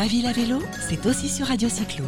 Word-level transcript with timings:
Ma 0.00 0.06
ville 0.06 0.26
à 0.26 0.32
vélo, 0.32 0.60
c'est 0.80 1.04
aussi 1.04 1.28
sur 1.28 1.48
Radio 1.48 1.68
Cyclo. 1.68 2.06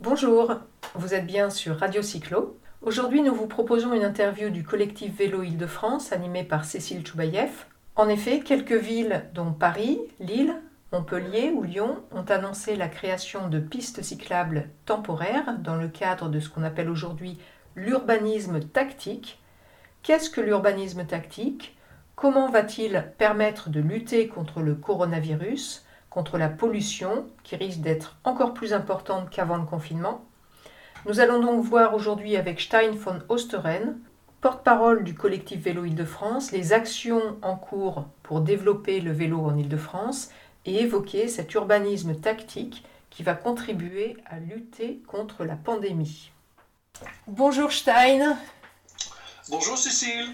Bonjour, 0.00 0.56
vous 0.96 1.14
êtes 1.14 1.26
bien 1.26 1.48
sur 1.48 1.76
Radio 1.76 2.02
Cyclo. 2.02 2.58
Aujourd'hui, 2.82 3.22
nous 3.22 3.32
vous 3.32 3.46
proposons 3.46 3.94
une 3.94 4.02
interview 4.02 4.50
du 4.50 4.64
collectif 4.64 5.16
Vélo 5.16 5.44
Île-de-France 5.44 6.10
animé 6.10 6.42
par 6.42 6.64
Cécile 6.64 7.06
Choubaïev. 7.06 7.66
En 7.94 8.08
effet, 8.08 8.40
quelques 8.40 8.72
villes, 8.72 9.26
dont 9.32 9.52
Paris, 9.52 10.00
Lille, 10.18 10.56
Montpellier 10.92 11.52
ou 11.54 11.62
Lyon, 11.62 12.02
ont 12.10 12.24
annoncé 12.24 12.74
la 12.74 12.88
création 12.88 13.46
de 13.46 13.60
pistes 13.60 14.02
cyclables 14.02 14.70
temporaires 14.86 15.56
dans 15.60 15.76
le 15.76 15.86
cadre 15.86 16.28
de 16.28 16.40
ce 16.40 16.48
qu'on 16.48 16.64
appelle 16.64 16.90
aujourd'hui 16.90 17.38
l'urbanisme 17.76 18.60
tactique. 18.60 19.40
Qu'est-ce 20.02 20.30
que 20.30 20.40
l'urbanisme 20.40 21.04
tactique? 21.04 21.76
Comment 22.16 22.50
va-t-il 22.50 23.12
permettre 23.16 23.70
de 23.70 23.80
lutter 23.80 24.28
contre 24.28 24.60
le 24.60 24.74
coronavirus, 24.74 25.86
contre 26.10 26.36
la 26.36 26.48
pollution 26.48 27.26
qui 27.44 27.56
risque 27.56 27.80
d'être 27.80 28.16
encore 28.24 28.54
plus 28.54 28.72
importante 28.72 29.30
qu'avant 29.30 29.56
le 29.56 29.64
confinement? 29.64 30.24
Nous 31.06 31.20
allons 31.20 31.40
donc 31.40 31.64
voir 31.64 31.94
aujourd'hui 31.94 32.36
avec 32.36 32.60
Stein 32.60 32.90
von 32.90 33.20
Osteren, 33.28 33.98
porte-parole 34.40 35.04
du 35.04 35.14
collectif 35.14 35.60
Vélo 35.62 35.84
Île-de-France, 35.84 36.52
les 36.52 36.72
actions 36.72 37.38
en 37.42 37.56
cours 37.56 38.06
pour 38.22 38.40
développer 38.40 39.00
le 39.00 39.12
vélo 39.12 39.40
en 39.44 39.56
Île-de-France 39.56 40.30
et 40.66 40.82
évoquer 40.82 41.28
cet 41.28 41.54
urbanisme 41.54 42.14
tactique 42.14 42.84
qui 43.10 43.22
va 43.22 43.34
contribuer 43.34 44.16
à 44.26 44.38
lutter 44.40 45.00
contre 45.06 45.44
la 45.44 45.56
pandémie. 45.56 46.32
Bonjour 47.32 47.70
Stein. 47.70 48.36
Bonjour 49.48 49.78
Cécile. 49.78 50.30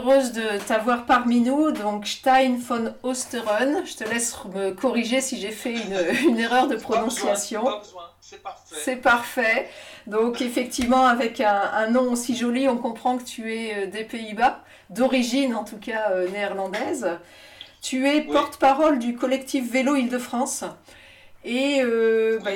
Heureuse 0.00 0.32
de 0.32 0.58
t'avoir 0.66 1.06
parmi 1.06 1.40
nous, 1.40 1.70
donc 1.70 2.06
Stein 2.06 2.58
von 2.58 2.94
Osteren. 3.04 3.86
Je 3.86 3.94
te 3.94 4.04
laisse 4.04 4.36
me 4.52 4.72
corriger 4.72 5.20
si 5.20 5.40
j'ai 5.40 5.52
fait 5.52 5.74
une, 5.74 6.38
erreur 6.40 6.66
de 6.66 6.74
prononciation. 6.74 7.62
Parfait. 7.62 8.74
C'est 8.74 8.96
parfait. 8.96 9.70
Donc 10.08 10.40
effectivement, 10.40 11.06
avec 11.06 11.40
un, 11.40 11.88
nom 11.90 12.10
aussi 12.10 12.36
joli, 12.36 12.68
on 12.68 12.76
comprend 12.76 13.18
que 13.18 13.24
tu 13.24 13.54
es 13.54 13.84
euh, 13.84 13.86
des 13.86 14.02
Pays-Bas, 14.02 14.64
d'origine 14.90 15.54
en 15.54 15.62
tout 15.62 15.78
cas 15.78 16.10
euh, 16.10 16.28
néerlandaise. 16.28 17.18
Tu 17.82 18.08
es 18.08 18.20
porte-parole 18.22 18.98
du 18.98 19.14
collectif 19.14 19.70
Vélo 19.70 19.94
Île-de-France. 19.94 20.64
Et 21.44 21.80
euh, 21.82 22.38
bah, 22.44 22.52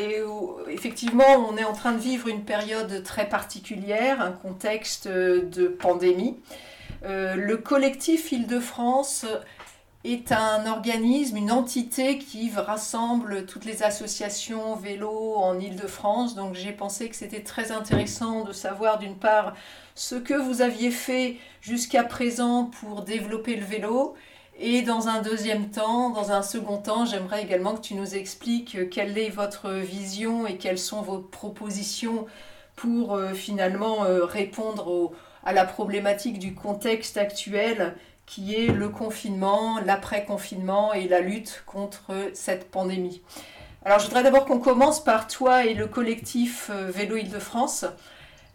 effectivement, 0.68 1.48
on 1.48 1.56
est 1.56 1.64
en 1.64 1.72
train 1.72 1.92
de 1.92 1.98
vivre 1.98 2.28
une 2.28 2.44
période 2.44 3.02
très 3.02 3.28
particulière, 3.28 4.20
un 4.20 4.32
contexte 4.32 5.08
de 5.08 5.68
pandémie. 5.68 6.36
Euh, 7.04 7.34
le 7.34 7.56
collectif 7.56 8.32
Île-de-France 8.32 9.26
est 10.04 10.30
un 10.30 10.66
organisme, 10.66 11.36
une 11.36 11.50
entité 11.50 12.18
qui 12.18 12.50
rassemble 12.54 13.44
toutes 13.46 13.64
les 13.64 13.82
associations 13.82 14.76
vélo 14.76 15.34
en 15.36 15.58
Île-de-France. 15.58 16.36
Donc 16.36 16.54
j'ai 16.54 16.72
pensé 16.72 17.08
que 17.08 17.16
c'était 17.16 17.42
très 17.42 17.72
intéressant 17.72 18.44
de 18.44 18.52
savoir 18.52 18.98
d'une 18.98 19.16
part 19.16 19.54
ce 19.94 20.14
que 20.14 20.34
vous 20.34 20.62
aviez 20.62 20.90
fait 20.90 21.36
jusqu'à 21.60 22.04
présent 22.04 22.70
pour 22.80 23.02
développer 23.02 23.56
le 23.56 23.64
vélo 23.64 24.14
et 24.58 24.82
dans 24.82 25.08
un 25.08 25.20
deuxième 25.20 25.70
temps, 25.70 26.10
dans 26.10 26.32
un 26.32 26.42
second 26.42 26.78
temps, 26.78 27.04
j'aimerais 27.04 27.42
également 27.42 27.74
que 27.74 27.82
tu 27.82 27.94
nous 27.94 28.14
expliques 28.14 28.88
quelle 28.90 29.18
est 29.18 29.28
votre 29.28 29.70
vision 29.70 30.46
et 30.46 30.56
quelles 30.56 30.78
sont 30.78 31.02
vos 31.02 31.18
propositions 31.18 32.26
pour 32.74 33.14
euh, 33.14 33.32
finalement 33.34 34.04
euh, 34.04 34.24
répondre 34.24 35.12
à 35.44 35.52
la 35.52 35.64
problématique 35.64 36.38
du 36.38 36.54
contexte 36.54 37.16
actuel 37.16 37.94
qui 38.26 38.54
est 38.54 38.72
le 38.72 38.88
confinement, 38.88 39.78
l'après-confinement 39.84 40.92
et 40.92 41.06
la 41.06 41.20
lutte 41.20 41.62
contre 41.66 42.12
cette 42.34 42.70
pandémie. 42.70 43.22
Alors 43.84 44.00
je 44.00 44.06
voudrais 44.06 44.24
d'abord 44.24 44.46
qu'on 44.46 44.58
commence 44.58 45.02
par 45.02 45.28
toi 45.28 45.64
et 45.64 45.74
le 45.74 45.86
collectif 45.86 46.70
euh, 46.70 46.90
Vélo 46.90 47.16
Île-de-France. 47.16 47.84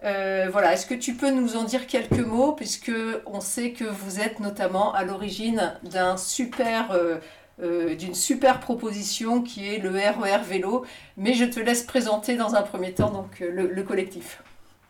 Euh, 0.04 0.48
voilà, 0.52 0.74
est-ce 0.74 0.86
que 0.86 0.96
tu 0.96 1.14
peux 1.14 1.30
nous 1.30 1.56
en 1.56 1.64
dire 1.64 1.86
quelques 1.86 2.26
mots, 2.26 2.54
puisque 2.54 2.92
on 3.26 3.40
sait 3.40 3.72
que 3.72 3.84
vous 3.84 4.20
êtes 4.20 4.40
notamment 4.40 4.94
à 4.94 5.04
l'origine 5.04 5.78
d'un 5.84 6.18
super, 6.18 6.92
euh, 6.92 7.20
euh, 7.62 7.94
d'une 7.94 8.16
super 8.16 8.60
proposition 8.60 9.44
qui 9.44 9.68
est 9.68 9.78
le 9.78 9.92
RER 9.92 10.40
e 10.40 10.44
vélo, 10.44 10.86
mais 11.18 11.36
je 11.36 11.46
te 11.46 11.60
laisse 11.60 11.84
présenter 11.84 12.36
dans 12.36 12.56
un 12.56 12.64
premier 12.64 12.94
temps 12.94 13.12
donc 13.12 13.40
le, 13.42 13.84
collectif. 13.84 14.42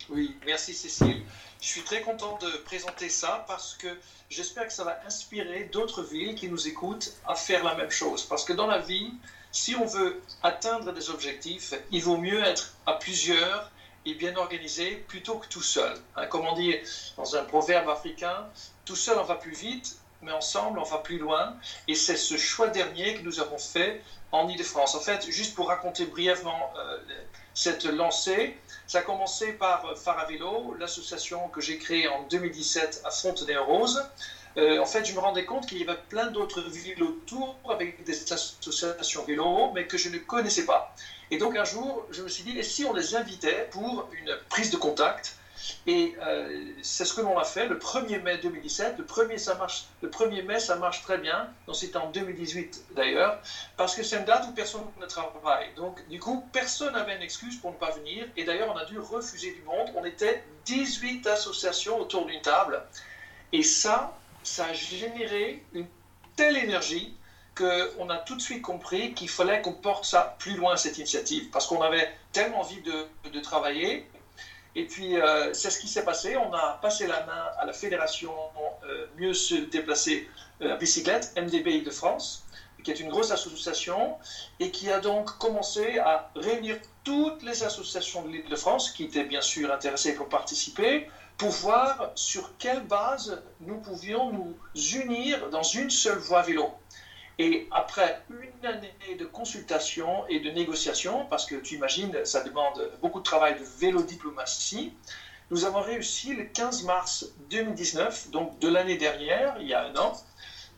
Oui, 0.10 0.36
merci 0.46 0.74
Cécile. 0.74 1.22
Je 1.62 1.68
suis 1.68 1.82
très 1.82 2.02
content 2.02 2.40
de 2.42 2.50
présenter 2.64 3.10
ça 3.10 3.46
parce 3.48 3.76
que 3.76 3.88
j'espère 4.30 4.66
que 4.66 4.74
ça 4.74 4.84
va 4.84 5.00
inspirer 5.06 5.70
d'autres 5.72 6.04
villes 6.04 6.36
qui 6.36 6.48
nous 6.48 6.68
écoutent 6.68 7.14
à 7.28 7.36
faire 7.36 7.64
la 7.64 7.76
même 7.76 7.92
chose. 7.92 8.24
Parce 8.24 8.46
que 8.46 8.54
dans 8.54 8.66
la 8.66 8.80
vie, 8.80 9.14
si 9.52 9.76
on 9.76 9.86
veut 9.86 10.22
atteindre 10.42 10.94
des 10.94 11.10
objectifs, 11.10 11.74
il 11.92 12.02
vaut 12.02 12.18
mieux 12.18 12.42
être 12.44 12.74
à 12.86 12.94
plusieurs 12.94 13.72
et 14.06 14.14
bien 14.16 14.36
organisé 14.36 14.96
plutôt 15.08 15.36
que 15.36 15.48
tout 15.48 15.62
seul. 15.62 15.94
Hein, 16.16 16.26
comme 16.28 16.46
on 16.46 16.56
dit 16.56 16.76
dans 17.18 17.36
un 17.36 17.44
proverbe 17.44 17.90
africain, 17.90 18.48
tout 18.86 18.96
seul 18.96 19.18
on 19.20 19.24
va 19.24 19.36
plus 19.36 19.54
vite, 19.54 19.98
mais 20.22 20.32
ensemble 20.32 20.80
on 20.80 20.84
va 20.84 20.98
plus 20.98 21.18
loin. 21.18 21.56
Et 21.88 21.96
c'est 21.96 22.18
ce 22.18 22.38
choix 22.38 22.68
dernier 22.68 23.16
que 23.16 23.22
nous 23.22 23.40
avons 23.40 23.58
fait 23.58 24.02
en 24.32 24.48
Ile-de-France. 24.48 24.96
En 24.96 25.00
fait, 25.00 25.30
juste 25.30 25.56
pour 25.56 25.68
raconter 25.68 26.06
brièvement 26.06 26.74
euh, 26.78 26.98
cette 27.54 27.86
lancée, 27.86 28.58
ça 28.88 29.00
a 29.00 29.02
commencé 29.02 29.54
par 29.54 29.98
Faravélo, 29.98 30.76
l'association 30.80 31.50
que 31.50 31.62
j'ai 31.62 31.78
créée 31.78 32.08
en 32.08 32.24
2017 32.24 33.02
à 33.06 33.12
Fontenay-Rose. 33.12 34.04
Euh, 34.58 34.80
en 34.80 34.86
fait, 34.86 35.06
je 35.06 35.14
me 35.14 35.20
rendais 35.20 35.46
compte 35.46 35.66
qu'il 35.66 35.78
y 35.78 35.84
avait 35.84 36.00
plein 36.10 36.28
d'autres 36.28 36.62
villes 36.62 37.02
autour 37.04 37.58
avec 37.70 38.04
des 38.04 38.34
associations 38.34 39.24
vélo, 39.24 39.72
mais 39.74 39.86
que 39.86 39.98
je 39.98 40.10
ne 40.10 40.18
connaissais 40.18 40.66
pas. 40.66 40.94
Et 41.30 41.38
donc 41.38 41.56
un 41.56 41.64
jour, 41.64 42.06
je 42.12 42.24
me 42.24 42.28
suis 42.28 42.44
dit, 42.44 42.58
et 42.58 42.64
si 42.64 42.84
on 42.84 42.94
les 42.94 43.16
invitait 43.16 43.70
pour 43.72 44.10
une 44.12 44.36
prise 44.50 44.70
de 44.70 44.78
contact? 44.78 45.36
Et 45.86 46.16
euh, 46.22 46.74
c'est 46.82 47.06
ce 47.06 47.14
que 47.14 47.22
l'on 47.22 47.38
a 47.38 47.44
fait 47.44 47.68
le 47.68 47.78
1er 47.78 48.22
mai 48.22 48.38
2017. 48.38 48.96
Le 48.98 49.04
1er, 49.04 49.38
ça 49.38 49.56
marche, 49.56 49.86
le 50.02 50.10
1er 50.10 50.44
mai, 50.44 50.60
ça 50.60 50.76
marche 50.76 51.02
très 51.02 51.18
bien. 51.18 51.50
C'était 51.74 51.98
en 51.98 52.10
2018 52.10 52.86
d'ailleurs, 52.96 53.40
parce 53.78 53.96
que 53.96 54.04
c'est 54.04 54.18
une 54.18 54.26
date 54.26 54.46
où 54.50 54.52
personne 54.54 54.82
ne 55.00 55.06
travaille. 55.06 55.74
Donc 55.76 56.06
du 56.10 56.20
coup, 56.20 56.44
personne 56.52 56.94
n'avait 56.94 57.16
une 57.16 57.22
excuse 57.22 57.58
pour 57.58 57.72
ne 57.72 57.78
pas 57.78 57.92
venir. 57.92 58.26
Et 58.36 58.44
d'ailleurs, 58.44 58.72
on 58.74 58.78
a 58.78 58.86
dû 58.86 59.00
refuser 59.00 59.52
du 59.52 59.62
monde. 59.62 59.92
On 59.96 60.04
était 60.04 60.44
18 60.66 61.28
associations 61.28 62.00
autour 62.00 62.26
d'une 62.26 62.42
table. 62.42 62.84
Et 63.54 63.64
ça, 63.64 64.18
ça 64.44 64.66
a 64.66 64.74
généré 64.74 65.64
une 65.74 65.88
telle 66.36 66.58
énergie 66.58 67.16
qu'on 67.56 68.10
a 68.10 68.18
tout 68.18 68.36
de 68.36 68.42
suite 68.42 68.62
compris 68.62 69.14
qu'il 69.14 69.30
fallait 69.30 69.62
qu'on 69.62 69.74
porte 69.74 70.06
ça 70.06 70.36
plus 70.40 70.56
loin, 70.56 70.78
cette 70.78 70.98
initiative, 70.98 71.50
parce 71.52 71.68
qu'on 71.68 71.82
avait 71.82 72.10
tellement 72.32 72.62
envie 72.62 72.82
de, 72.82 73.40
travailler. 73.42 74.08
Et 74.76 74.86
puis, 74.86 75.18
euh, 75.18 75.54
c'est 75.54 75.70
ce 75.70 75.80
qui 75.80 75.88
s'est 75.88 76.06
passé. 76.06 76.38
On 76.38 76.54
a 76.54 76.80
passé 76.82 77.08
la 77.08 77.26
main 77.26 77.46
à 77.60 77.66
la 77.66 77.74
Fédération 77.74 78.32
euh, 78.86 79.08
Mieux 79.18 79.34
se 79.34 79.56
déplacer 79.56 80.30
euh, 80.62 80.74
à 80.74 80.78
bicyclette, 80.78 81.34
MDBI 81.36 81.82
de 81.82 81.90
France, 81.92 82.41
qui 82.84 82.92
est 82.92 83.00
une 83.00 83.10
grosse 83.10 83.32
association, 83.32 84.18
et 84.60 84.72
qui 84.72 84.90
a 84.92 85.00
donc 85.00 85.38
commencé 85.38 85.98
à 85.98 86.30
réunir 86.36 86.78
toutes 87.04 87.44
les 87.44 87.64
associations 87.64 88.24
de 88.24 88.30
l'île 88.30 88.50
de 88.50 88.56
France, 88.56 88.92
qui 88.92 89.04
étaient 89.04 89.24
bien 89.24 89.42
sûr 89.42 89.72
intéressées 89.72 90.14
pour 90.14 90.30
participer, 90.30 91.08
pour 91.38 91.50
voir 91.50 92.12
sur 92.16 92.52
quelle 92.58 92.82
base 92.82 93.42
nous 93.62 93.78
pouvions 93.78 94.32
nous 94.32 94.56
unir 94.94 95.50
dans 95.50 95.64
une 95.64 95.90
seule 95.90 96.18
voie 96.18 96.42
vélo. 96.42 96.72
Et 97.40 97.68
après 97.72 98.22
une 98.30 98.66
année 98.66 99.16
de 99.18 99.26
consultation 99.26 100.28
et 100.28 100.40
de 100.40 100.50
négociation, 100.52 101.26
parce 101.26 101.46
que 101.46 101.56
tu 101.56 101.74
imagines, 101.74 102.24
ça 102.24 102.42
demande 102.42 102.92
beaucoup 103.02 103.20
de 103.20 103.24
travail 103.24 103.56
de 103.56 103.64
vélo-diplomatie, 103.80 104.92
nous 105.50 105.66
avons 105.66 105.82
réussi 105.82 106.34
le 106.34 106.44
15 106.44 106.84
mars 106.84 107.26
2019, 107.50 108.30
donc 108.30 108.58
de 108.60 108.68
l'année 108.68 108.96
dernière, 108.96 109.56
il 109.60 109.68
y 109.68 109.74
a 109.74 109.82
un 109.82 109.96
an, 109.96 110.14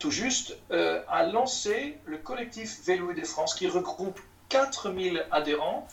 tout 0.03 0.11
juste, 0.11 0.57
euh, 0.71 1.01
à 1.07 1.23
lancer 1.23 1.97
le 2.03 2.17
collectif 2.17 2.81
Vélo 2.85 3.13
de 3.13 3.23
France 3.23 3.55
qui 3.55 3.67
regroupe 3.67 4.19
4000 4.50 5.25
adhérents, 5.31 5.88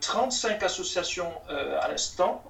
35 0.00 0.62
euh, 0.62 0.66
associations 0.66 1.32
euh, 1.48 1.80
à 1.80 1.88
l'instant, 1.88 2.44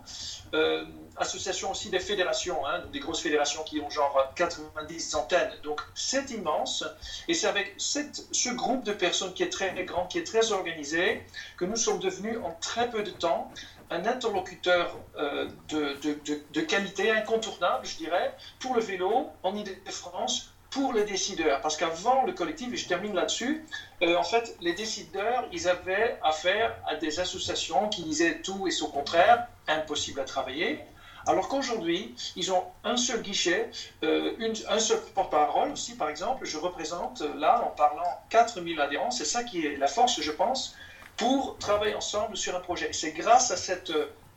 euh, 0.55 0.85
associations 1.17 1.71
aussi 1.71 1.89
des 1.89 2.01
fédérations, 2.01 2.67
hein, 2.67 2.83
des 2.93 2.99
grosses 2.99 3.21
fédérations 3.21 3.63
qui 3.63 3.79
ont 3.79 3.89
genre 3.91 4.33
90 4.35 5.15
antennes. 5.15 5.53
Donc 5.63 5.83
c'est 5.95 6.33
immense. 6.33 6.85
Et 7.29 7.35
c'est 7.35 7.47
avec 7.47 7.75
ce 7.79 8.49
groupe 8.51 8.83
de 8.83 8.93
personnes 8.93 9.35
qui 9.35 9.45
est 9.45 9.51
très 9.51 9.73
grand, 9.85 10.07
qui 10.09 10.19
est 10.19 10.27
très 10.27 10.51
organisé, 10.51 11.25
que 11.57 11.65
nous 11.65 11.77
sommes 11.77 12.01
devenus 12.01 12.39
en 12.43 12.51
très 12.61 12.91
peu 12.91 13.05
de 13.05 13.11
temps 13.13 13.53
un 13.91 14.05
interlocuteur 14.07 14.97
de, 15.69 16.61
qualité 16.63 17.13
incontournable, 17.13 17.87
je 17.87 17.99
dirais, 17.99 18.35
pour 18.59 18.75
le 18.75 18.81
vélo 18.81 19.29
en 19.45 19.55
Ile-de-France, 19.55 20.54
pour 20.75 20.93
les 20.93 21.05
décideurs. 21.05 21.61
Parce 21.61 21.77
qu'avant 21.77 22.25
le 22.25 22.33
collectif, 22.33 22.73
et 22.73 22.77
je 22.77 22.89
termine 22.89 23.15
là-dessus, 23.15 23.65
euh, 24.03 24.17
en 24.17 24.25
fait, 24.25 24.57
les 24.61 24.73
décideurs, 24.73 25.45
ils 25.53 25.69
avaient 25.69 26.19
affaire 26.23 26.75
à 26.85 26.97
des 26.97 27.21
associations 27.21 27.89
qui 27.89 28.03
disaient 28.03 28.41
tout 28.43 28.67
et 28.67 28.73
son 28.73 28.89
contraire, 28.89 29.47
impossible 29.69 30.19
à 30.19 30.25
travailler. 30.25 30.81
Alors 31.27 31.47
qu'aujourd'hui, 31.49 32.15
ils 32.35 32.53
ont 32.53 32.65
un 32.83 32.97
seul 32.97 33.23
guichet, 33.23 33.71
un 34.03 34.79
seul 34.79 35.01
porte-parole 35.15 35.71
aussi, 35.71 35.97
par 35.97 36.11
exemple. 36.11 36.45
Je 36.45 36.59
représente 36.59 37.23
là, 37.39 37.63
en 37.65 37.71
parlant, 37.71 38.21
4000 38.29 38.79
adhérents. 38.81 39.13
C'est 39.13 39.25
ça 39.25 39.45
qui 39.45 39.65
est 39.65 39.77
la 39.77 39.87
force, 39.87 40.21
je 40.21 40.33
pense, 40.33 40.75
pour 41.17 41.57
travailler 41.59 41.95
ensemble 41.95 42.37
sur 42.37 42.55
un 42.55 42.61
projet. 42.61 42.91
C'est 42.93 43.13
grâce 43.13 43.51
à 43.53 43.57
cette 43.57 43.93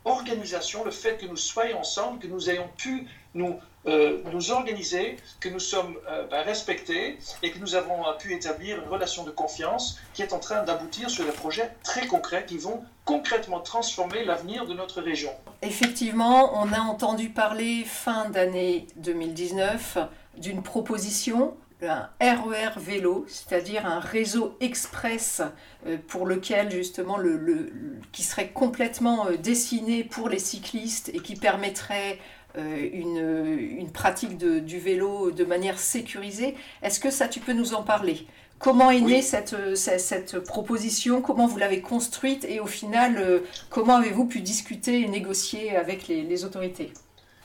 organisation, 0.05 0.85
le 0.85 0.91
fait 0.91 1.17
que 1.17 1.25
nous 1.25 1.35
soyons 1.35 1.79
ensemble, 1.79 2.19
que 2.19 2.27
nous 2.27 2.49
ayons 2.49 2.69
pu 2.77 3.07
nous, 3.33 3.59
euh, 3.85 4.21
nous 4.33 4.51
organiser, 4.51 5.17
que 5.39 5.49
nous 5.49 5.59
sommes 5.59 5.95
euh, 6.09 6.27
ben, 6.27 6.41
respectés 6.41 7.17
et 7.43 7.51
que 7.51 7.59
nous 7.59 7.75
avons 7.75 8.03
pu 8.19 8.33
établir 8.33 8.81
une 8.81 8.89
relation 8.89 9.23
de 9.23 9.31
confiance 9.31 9.99
qui 10.13 10.21
est 10.21 10.33
en 10.33 10.39
train 10.39 10.63
d'aboutir 10.63 11.09
sur 11.09 11.25
des 11.25 11.31
projets 11.31 11.71
très 11.83 12.07
concrets 12.07 12.45
qui 12.45 12.57
vont 12.57 12.83
concrètement 13.05 13.61
transformer 13.61 14.25
l'avenir 14.25 14.65
de 14.65 14.73
notre 14.73 15.01
région. 15.01 15.31
Effectivement, 15.61 16.61
on 16.61 16.73
a 16.73 16.79
entendu 16.79 17.29
parler 17.29 17.83
fin 17.85 18.29
d'année 18.29 18.87
2019 18.97 19.97
d'une 20.37 20.61
proposition 20.63 21.55
un 21.83 22.09
RER 22.19 22.71
e 22.77 22.79
vélo, 22.79 23.25
c'est-à-dire 23.27 23.85
un 23.85 23.99
réseau 23.99 24.57
express 24.59 25.41
euh, 25.85 25.97
pour 26.07 26.25
lequel 26.25 26.71
justement 26.71 27.17
le, 27.17 27.71
qui 28.11 28.23
serait 28.23 28.49
complètement 28.49 29.27
euh, 29.27 29.37
dessiné 29.37 30.03
pour 30.03 30.29
les 30.29 30.39
cyclistes 30.39 31.09
et 31.09 31.19
qui 31.19 31.35
permettrait 31.35 32.13
euh, 32.13 32.36
une, 32.57 33.77
une, 33.79 33.91
pratique 33.91 34.37
de, 34.37 34.59
du 34.59 34.79
vélo 34.79 35.31
de 35.31 35.43
manière 35.43 35.79
sécurisée. 35.79 36.55
Est-ce 36.81 36.99
que 36.99 37.11
ça, 37.11 37.27
tu 37.27 37.39
peux 37.39 37.53
nous 37.53 37.73
en 37.73 37.83
parler? 37.83 38.27
Comment 38.59 38.89
est 38.89 39.01
née 39.01 39.21
cette, 39.21 39.75
cette, 39.75 40.39
proposition? 40.39 41.21
Comment 41.21 41.45
vous 41.45 41.57
l'avez 41.57 41.81
construite? 41.81 42.43
Et 42.45 42.59
au 42.59 42.65
final, 42.65 43.43
comment 43.69 43.97
avez-vous 43.97 44.25
pu 44.25 44.41
discuter 44.41 45.01
et 45.01 45.07
négocier 45.07 45.75
avec 45.75 46.07
les, 46.07 46.23
les 46.23 46.43
autorités? 46.43 46.91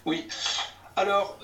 Oui. 0.06 0.26
Alors, 0.96 1.38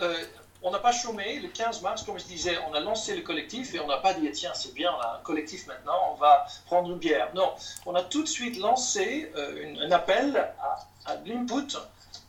on 0.62 0.71
n'a 0.71 0.79
pas 0.79 0.93
chômé. 0.93 1.38
Le 1.41 1.49
15 1.49 1.82
mars, 1.82 2.03
comme 2.03 2.19
je 2.19 2.25
disais, 2.25 2.59
on 2.69 2.75
a 2.75 2.81
lancé 2.81 3.14
le 3.14 3.23
collectif 3.23 3.75
et 3.75 3.81
on 3.81 3.87
n'a 3.87 3.99
pas 3.99 4.14
dit 4.14 4.31
tiens, 4.32 4.53
c'est 4.55 4.75
bien, 4.75 4.93
on 4.93 5.00
a 5.00 5.19
un 5.19 5.23
collectif 5.23 5.67
maintenant, 5.67 6.12
on 6.12 6.14
va 6.17 6.47
prendre 6.67 6.91
une 6.91 6.99
bière. 6.99 7.31
Non, 7.35 7.53
on 7.87 7.94
a 7.94 8.03
tout 8.03 8.23
de 8.23 8.29
suite 8.29 8.59
lancé 8.59 9.31
euh, 9.37 9.75
un 9.81 9.91
appel 9.93 10.37
à, 11.06 11.17
l'input 11.25 11.76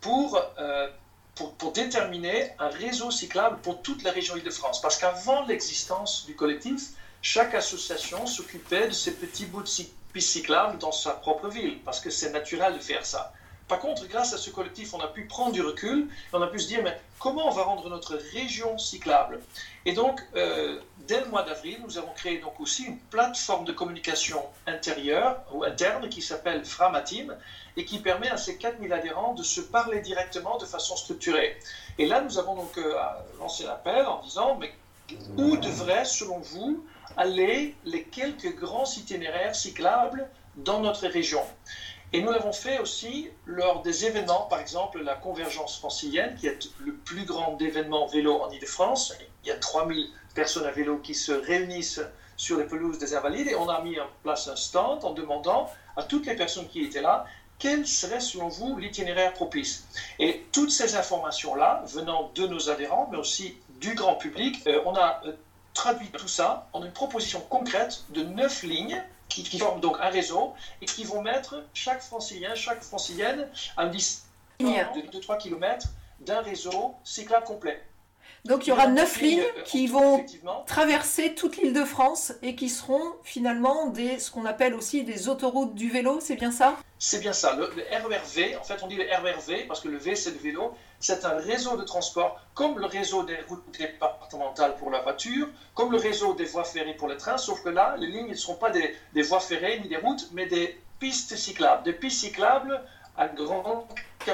pour, 0.01 0.39
euh, 0.57 0.88
pour, 1.57 1.71
déterminer 1.71 2.51
un 2.59 2.69
réseau 2.69 3.12
cyclable 3.12 3.57
pour 3.62 3.81
toute 3.81 4.03
la 4.03 4.12
région 4.12 4.36
Île-de-France. 4.36 4.81
Parce 4.81 4.97
qu'avant 4.97 5.45
l'existence 5.45 6.25
du 6.25 6.36
collectif, 6.36 6.89
chaque 7.21 7.53
association 7.53 8.25
s'occupait 8.25 8.88
de 8.88 8.94
ces 8.94 9.13
petits 9.13 9.45
bouts 9.45 9.63
de 9.63 9.69
pistes 10.13 10.30
cyclables 10.30 10.77
dans 10.77 10.91
sa 10.91 11.12
propre 11.12 11.47
ville, 11.50 11.80
parce 11.83 12.00
que 12.00 12.09
c'est 12.09 12.31
naturel 12.31 12.74
de 12.74 12.80
faire 12.80 13.06
ça. 13.06 13.33
Par 13.69 13.77
contre, 13.77 14.07
grâce 14.07 14.33
à 14.33 14.39
ce 14.39 14.50
collectif, 14.50 14.95
on 14.95 15.00
a 15.00 15.07
pu 15.07 15.25
prendre 15.25 15.51
du 15.51 15.62
recul 15.62 16.10
et 16.10 16.36
on 16.36 16.42
a 16.42 16.48
pu 16.48 16.57
se 16.57 16.68
dire, 16.68 16.81
mais 16.83 17.00
comment 17.19 17.48
on 17.48 17.51
va 17.51 17.62
rendre 17.62 17.88
notre 17.88 18.16
région 18.33 18.80
cyclable? 18.80 19.39
Et 19.86 19.94
donc, 19.94 20.19
euh, 20.36 20.81
dès 21.07 21.21
le 21.21 21.27
mois 21.27 21.44
d'avril, 21.44 21.77
nous 21.86 22.00
avons 22.00 22.12
créé 22.13 22.39
donc 22.39 22.60
aussi 22.60 22.86
une 22.86 22.98
plateforme 22.98 23.66
de 23.66 23.71
communication 23.71 24.44
intérieure 24.66 25.39
ou 25.54 25.63
interne 25.63 26.10
qui 26.10 26.24
s'appelle 26.24 26.66
Framatim 26.66 27.38
et 27.77 27.86
qui 27.86 28.00
permet 28.00 28.30
à 28.30 28.38
ces 28.38 28.57
4000 28.57 28.92
adhérents 28.92 29.36
de 29.36 29.44
se 29.44 29.62
parler 29.62 30.01
directement 30.01 30.57
de 30.57 30.66
façon 30.66 30.95
structurée. 30.95 31.56
Et 32.00 32.07
là, 32.07 32.21
nous 32.21 32.39
avons 32.39 32.56
donc 32.56 32.75
euh, 32.80 32.95
lancé 33.38 33.66
l'appel 33.66 34.04
en 34.07 34.24
disant, 34.24 34.57
mais 34.60 34.74
où 35.38 35.57
devraient, 35.57 36.06
selon 36.06 36.39
vous, 36.39 36.83
aller 37.18 37.75
les 37.86 38.04
quelques 38.04 38.56
grands 38.56 38.92
itinéraires 38.98 39.56
cyclables 39.56 40.27
dans 40.56 40.80
notre 40.80 41.07
région? 41.07 41.44
Et 42.11 42.21
nous 42.21 42.31
l'avons 42.31 42.53
fait 42.53 42.79
aussi 42.79 43.29
lors 43.45 43.81
des 43.81 44.06
événements, 44.06 44.47
par 44.50 44.59
exemple 44.59 45.01
la 45.01 45.15
Convergence 45.15 45.77
francilienne, 45.77 46.35
qui 46.35 46.47
est 46.47 46.69
le 46.79 46.94
plus 46.94 47.25
grand 47.25 47.59
événement 47.61 48.07
vélo 48.07 48.41
en 48.41 48.50
Ile-de-France. 48.50 49.13
Il 49.44 49.50
y 49.50 49.51
a 49.51 49.57
3000 49.57 50.09
personnes 50.33 50.65
à 50.65 50.71
vélo 50.71 50.97
qui 50.97 51.13
se 51.13 51.31
réunissent 51.31 52.01
sur 52.35 52.57
les 52.57 52.65
pelouses 52.65 52.97
des 52.97 53.13
Invalides 53.13 53.47
et 53.47 53.56
on 53.56 53.69
a 53.69 53.81
mis 53.81 54.00
en 54.00 54.07
place 54.23 54.47
un 54.47 54.56
stand 54.56 55.03
en 55.03 55.11
demandant 55.11 55.69
à 55.97 56.03
toutes 56.03 56.25
les 56.25 56.35
personnes 56.35 56.67
qui 56.67 56.81
étaient 56.81 57.01
là 57.01 57.25
quel 57.59 57.85
serait 57.85 58.21
selon 58.21 58.47
vous 58.47 58.77
l'itinéraire 58.77 59.33
propice? 59.33 59.85
Et 60.17 60.45
toutes 60.53 60.71
ces 60.71 60.95
informations-là, 60.95 61.83
venant 61.88 62.31
de 62.33 62.47
nos 62.47 62.69
adhérents, 62.69 63.09
mais 63.11 63.17
aussi 63.17 63.57
du 63.81 63.94
grand 63.94 64.15
public, 64.15 64.65
euh, 64.65 64.81
on 64.85 64.95
a 64.95 65.21
euh, 65.25 65.33
traduit 65.73 66.09
tout 66.09 66.27
ça 66.27 66.67
en 66.73 66.83
une 66.83 66.91
proposition 66.91 67.41
concrète 67.41 68.06
de 68.09 68.23
neuf 68.23 68.63
lignes 68.63 69.03
qui, 69.30 69.60
forment 69.60 69.80
donc 69.80 69.98
un 70.02 70.10
réseau 70.10 70.54
et 70.81 70.86
qui 70.86 71.04
vont 71.04 71.22
mettre 71.22 71.64
chaque 71.74 72.02
francilien, 72.02 72.56
chaque 72.56 72.84
francilienne 72.84 73.48
à 73.78 73.86
une 73.86 73.92
distance 73.92 74.26
de, 74.60 75.20
3 75.20 75.38
km 75.38 75.88
d'un 76.20 76.42
réseau 76.42 76.96
cyclable 77.04 77.46
complet. 77.46 77.81
Donc 78.45 78.65
il 78.65 78.69
y 78.69 78.74
aura 78.74 78.88
neuf 78.88 79.19
lignes 79.19 79.44
qui 79.65 79.88
vont 79.88 80.25
traverser 80.65 81.36
toute 81.36 81.57
l'île 81.57 81.74
de 81.74 81.83
France 81.83 82.33
et 82.41 82.56
qui 82.56 82.69
seront 82.69 83.03
finalement 83.24 83.88
des, 83.88 84.19
ce 84.19 84.31
qu'on 84.31 84.45
appelle 84.45 84.74
aussi 84.74 85.03
des 85.03 85.27
autoroutes 85.27 85.75
du 85.75 85.89
vélo, 85.89 86.19
c'est 86.21 86.36
bien 86.36 86.51
ça? 86.51 86.77
C'est 86.97 87.19
bien 87.19 87.33
ça. 87.33 87.56
Le, 87.56 87.65
RERV, 87.65 88.57
en 88.59 88.63
fait 88.63 88.81
on 88.81 88.88
dit 88.88 88.95
le 88.95 89.03
RERV 89.03 89.68
parce 89.68 89.81
que 89.81 89.89
le 89.89 89.97
V 89.97 90.15
c'est 90.15 90.31
le 90.31 90.38
vélo, 90.38 90.74
c'est 91.00 91.25
un 91.25 91.38
réseau 91.38 91.75
de 91.75 91.83
transport 91.83 92.39
comme 92.53 92.80
le 92.80 92.86
réseau 92.86 93.24
des 93.24 93.38
routes 93.47 93.63
départementales 93.77 94.75
pour 94.77 94.89
la 94.89 95.01
voiture, 95.01 95.47
comme 95.74 95.92
le 95.92 95.97
réseau 95.97 96.33
des 96.33 96.45
voies 96.45 96.63
ferrées 96.63 96.95
pour 96.95 97.07
le 97.07 97.18
train, 97.18 97.38
sauf 97.38 97.62
que 97.62 97.69
là 97.69 97.95
les 97.97 98.07
lignes 98.07 98.30
ne 98.30 98.35
seront 98.35 98.56
pas 98.56 98.69
des, 98.69 98.95
des 99.13 99.21
voies 99.21 99.39
ferrées 99.39 99.80
ni 99.81 99.89
des 99.89 99.97
routes, 99.97 100.30
mais 100.33 100.45
des 100.45 100.80
pistes 101.00 101.35
cyclables, 101.35 101.83
des 101.83 101.94
pistes 101.94 102.21
cyclables 102.21 102.81
à 103.18 103.27
grande 103.27 103.83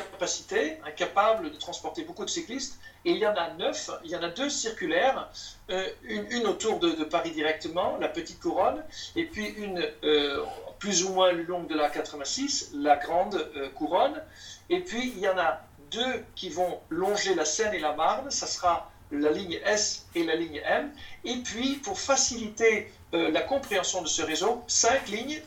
capacité, 0.02 0.78
incapable 0.86 1.52
de 1.52 1.58
transporter 1.58 2.04
beaucoup 2.04 2.26
de 2.26 2.30
cyclistes. 2.30 2.80
Et 3.06 3.12
il 3.12 3.18
y 3.18 3.28
en 3.28 3.36
a 3.36 3.52
neuf, 3.52 3.90
il 4.04 4.12
y 4.12 4.16
en 4.16 4.24
a 4.24 4.30
deux 4.30 4.50
circulaires, 4.50 5.30
euh, 5.70 5.88
une, 6.04 6.48
autour 6.48 6.80
de, 6.80 7.04
Paris 7.04 7.32
directement, 7.32 7.98
la 7.98 8.10
petite 8.10 8.40
couronne, 8.40 8.84
et 9.16 9.26
puis 9.26 9.48
une 9.48 9.88
euh, 10.04 10.44
plus 10.80 11.04
ou 11.04 11.14
moins 11.14 11.32
longue 11.32 11.68
de 11.68 11.76
la 11.76 11.90
86, 11.90 12.72
la 12.74 12.96
grande 12.96 13.36
euh, 13.56 13.70
couronne. 13.70 14.22
Et 14.70 14.80
puis 14.80 15.14
il 15.16 15.20
y 15.20 15.28
en 15.28 15.38
a 15.38 15.62
deux 15.92 16.26
qui 16.36 16.50
vont 16.50 16.80
longer 16.90 17.36
la 17.36 17.46
Seine 17.46 17.74
et 17.74 17.80
la 17.80 17.94
Marne, 17.94 18.32
ça 18.32 18.48
sera 18.48 18.92
la 19.12 19.30
ligne 19.32 19.60
S 19.64 20.08
et 20.16 20.24
la 20.24 20.36
ligne 20.36 20.62
M. 20.66 20.92
Et 21.24 21.38
puis 21.38 21.76
pour 21.76 22.00
faciliter 22.00 22.92
la 23.14 23.42
compréhension 23.42 24.02
de 24.02 24.08
ce 24.08 24.24
réseau, 24.24 24.64
cinq 24.68 25.08
lignes 25.08 25.42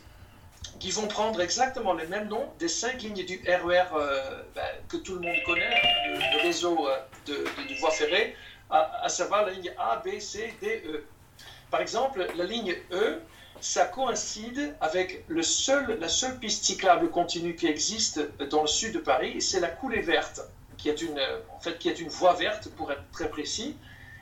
qui 0.79 0.91
vont 0.91 1.07
prendre 1.09 1.41
exactement 1.41 1.93
les 1.93 2.07
mêmes 2.07 2.29
noms 2.29 2.49
des 2.59 2.69
cinq 2.69 3.03
lignes 3.03 3.25
du 3.25 3.41
RER 3.47 3.63
e 3.69 3.97
euh, 3.97 4.43
ben, 4.55 4.63
que 4.89 4.97
tout 4.97 5.15
le 5.15 5.21
monde 5.21 5.37
connaît, 5.45 5.83
le, 6.07 6.43
réseau 6.43 6.89
euh, 6.89 6.97
de, 7.27 7.81
voies 7.81 7.91
ferrées, 7.91 8.37
à, 8.71 9.09
savoir 9.09 9.47
la 9.47 9.53
ligne 9.53 9.73
A, 9.79 10.03
B, 10.05 10.21
C, 10.21 10.53
D, 10.61 10.83
E. 10.87 11.05
Par 11.71 11.81
exemple, 11.81 12.27
la 12.37 12.45
ligne 12.45 12.77
E, 12.93 13.21
ça 13.61 13.87
coïncide 13.87 14.77
avec 14.81 15.25
le 15.29 15.43
seul, 15.43 15.99
la 16.01 16.09
seule 16.09 16.39
piste 16.39 16.65
cyclable 16.65 17.11
continue 17.11 17.57
qui 17.57 17.67
existe 17.67 18.21
dans 18.51 18.63
le 18.63 18.69
sud 18.69 18.93
de 18.93 18.99
Paris, 18.99 19.41
c'est 19.41 19.61
la 19.61 19.69
coulée 19.69 20.03
verte, 20.03 20.43
qui 20.77 20.91
est, 20.91 21.01
une, 21.01 21.19
en 21.57 21.61
fait, 21.61 21.79
qui 21.79 21.89
est 21.89 21.99
une 21.99 22.09
voie 22.09 22.35
verte 22.35 22.69
pour 22.77 22.93
être 22.93 23.03
très 23.11 23.29
précis. 23.29 23.77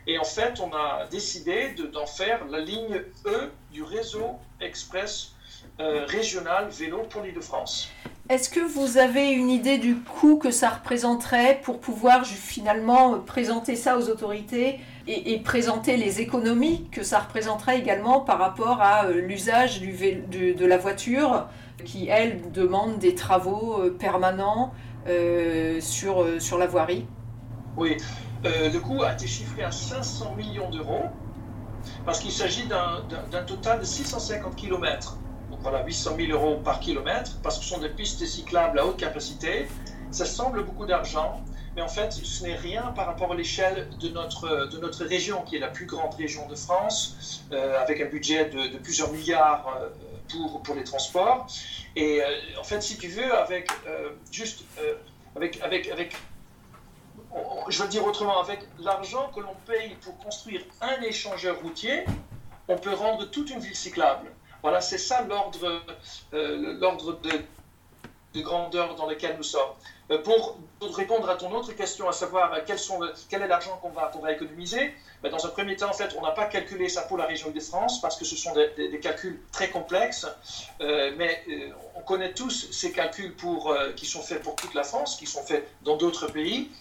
Et 0.06 0.18
en 0.18 0.25
fait, 0.25 0.60
on 0.60 0.72
a 0.72 1.06
décidé 1.10 1.75
d'en 1.92 2.06
faire 2.06 2.46
la 2.46 2.60
ligne 2.60 3.02
E 3.26 3.50
du 3.72 3.82
réseau 3.82 4.38
express 4.60 5.32
euh, 5.32 5.36
régional 5.78 6.68
vélo 6.71 7.02
pour 7.11 7.23
l'Île-de-France. 7.23 7.90
Est-ce 8.28 8.50
que 8.50 8.59
vous 8.59 8.99
avez 8.99 9.30
une 9.30 9.50
idée 9.50 9.78
du 9.78 9.95
coût 9.95 10.37
que 10.37 10.50
ça 10.50 10.71
représenterait 10.71 11.61
pour 11.62 11.78
pouvoir 11.78 12.26
finalement 12.26 13.21
présenter 13.21 13.76
ça 13.76 13.97
aux 13.97 14.09
autorités 14.09 14.80
et, 15.06 15.38
présenter 15.38 15.97
les 15.97 16.21
économies 16.21 16.88
que 16.90 17.04
ça 17.04 17.21
représenterait 17.21 17.78
également 17.78 18.21
par 18.21 18.40
rapport 18.40 18.83
à 18.83 19.04
euh, 19.04 19.21
l'usage 19.21 19.80
du, 19.80 20.54
de 20.54 20.66
la 20.66 20.76
voiture 20.76 21.47
qui, 21.85 22.09
elle, 22.09 22.50
demande 22.50 22.99
des 22.99 23.14
travaux 23.14 23.80
euh, 23.80 23.90
permanents 23.97 24.73
sur, 25.78 26.26
sur 26.40 26.59
la 26.59 26.66
voirie? 26.66 27.06
Oui, 27.76 27.97
le 28.42 28.76
coût 28.78 29.04
a 29.04 29.12
été 29.12 29.28
chiffré 29.28 29.62
à 29.62 29.71
500 29.71 30.35
millions 30.35 30.68
d'euros 30.68 31.04
parce 32.04 32.18
qu'il 32.18 32.33
s'agit 32.33 32.66
d'un 32.66 33.42
total 33.45 33.78
de 33.78 33.85
650 33.85 34.56
km 34.56 35.16
voilà, 35.68 35.85
800 35.85 36.16
000 36.16 36.30
euros 36.30 36.61
par 36.62 36.78
kilomètre, 36.78 37.32
parce 37.42 37.58
que 37.58 37.64
ce 37.64 37.70
sont 37.70 37.80
des 37.80 37.88
pistes 37.88 38.25
cyclables 38.25 38.78
à 38.78 38.87
haute 38.87 38.99
capacité. 38.99 39.66
Ça 40.12 40.25
semble 40.25 40.62
beaucoup 40.62 40.87
d'argent, 40.87 41.42
mais 41.75 41.82
en 41.82 41.88
fait, 41.88 42.12
ce 42.12 42.44
n'est 42.44 42.54
rien 42.54 42.92
par 42.94 43.06
rapport 43.06 43.32
à 43.32 43.35
l'échelle 43.35 43.88
de 43.99 44.08
notre, 44.11 44.66
de 44.66 44.78
notre 44.78 45.04
région, 45.04 45.42
qui 45.42 45.56
est 45.56 45.58
la 45.58 45.66
plus 45.66 45.87
grande 45.87 46.14
région 46.14 46.46
de 46.46 46.54
France, 46.54 47.42
euh, 47.50 47.82
avec 47.82 48.00
un 48.00 48.04
budget 48.04 48.44
de, 48.44 48.78
plusieurs 48.78 49.11
milliards 49.11 49.66
euh, 49.66 49.88
pour, 50.30 50.62
pour 50.62 50.76
les 50.76 50.85
transports. 50.85 51.49
Et 51.96 52.23
euh, 52.23 52.26
en 52.61 52.62
fait, 52.62 52.80
si 52.80 52.96
tu 52.96 53.08
veux, 53.08 53.35
avec 53.35 53.68
juste 54.30 54.62
avec, 55.35 55.61
avec, 55.61 56.16
je 57.68 57.82
veux 57.82 57.88
dire 57.88 58.06
autrement, 58.06 58.40
avec 58.40 58.61
l'argent 58.78 59.32
que 59.35 59.40
l'on 59.40 59.56
paye 59.66 59.96
pour 60.00 60.16
construire 60.18 60.62
un 60.80 61.02
échangeur 61.02 61.61
routier, 61.61 62.04
on 62.68 62.78
peut 62.78 62.94
rendre 62.94 63.28
toute 63.28 63.50
une 63.50 63.58
ville 63.58 63.75
cyclable. 63.75 64.30
Voilà, 64.66 64.80
c'est 64.80 64.99
ça 64.99 65.23
l'ordre 65.23 65.80
euh, 66.35 66.75
de, 66.75 67.44
de 68.35 68.40
grandeur 68.40 68.96
dans 68.96 69.06
lequel 69.06 69.37
nous 69.37 69.44
sommes. 69.44 69.70
Euh, 70.11 70.20
pour, 70.20 70.58
répondre 70.80 71.30
à 71.30 71.37
ton 71.37 71.52
autre 71.52 71.70
question, 71.70 72.08
à 72.08 72.12
savoir 72.12 72.52
euh, 72.52 72.58
quel, 73.30 73.42
est 73.42 73.46
l'argent 73.46 73.78
qu'on 73.80 73.90
va, 73.90 74.11
va 74.20 74.32
économiser, 74.32 74.92
ben, 75.23 75.30
dans 75.30 75.46
un 75.46 75.50
premier 75.50 75.76
temps, 75.76 75.88
en 75.88 75.92
fait, 75.92 76.16
on 76.18 76.23
n'a 76.23 76.32
pas 76.32 76.46
calculé 76.46 76.88
ça 76.88 77.02
pour 77.02 77.16
la 77.16 77.26
région 77.26 77.50
de 77.50 77.61
france 77.61 78.00
parce 78.00 78.16
que 78.16 78.25
ce 78.25 78.35
sont 78.35 78.54
des, 78.54 78.99
calculs 78.99 79.40
très 79.52 79.70
complexes, 79.70 80.26
mais 80.80 81.44
on 81.94 82.00
connaît 82.00 82.32
tous 82.32 82.73
ces 82.73 82.90
calculs 82.90 83.37
qui 83.94 84.06
sont 84.06 84.23
faits 84.23 84.42
pour 84.42 84.56
toute 84.56 84.75
la 84.75 84.82
France, 84.82 85.14
qui 85.14 85.26
sont 85.28 85.44
faits 85.44 85.64
dans 85.82 85.96
d'autres 85.96 86.26
pays. 86.26 86.73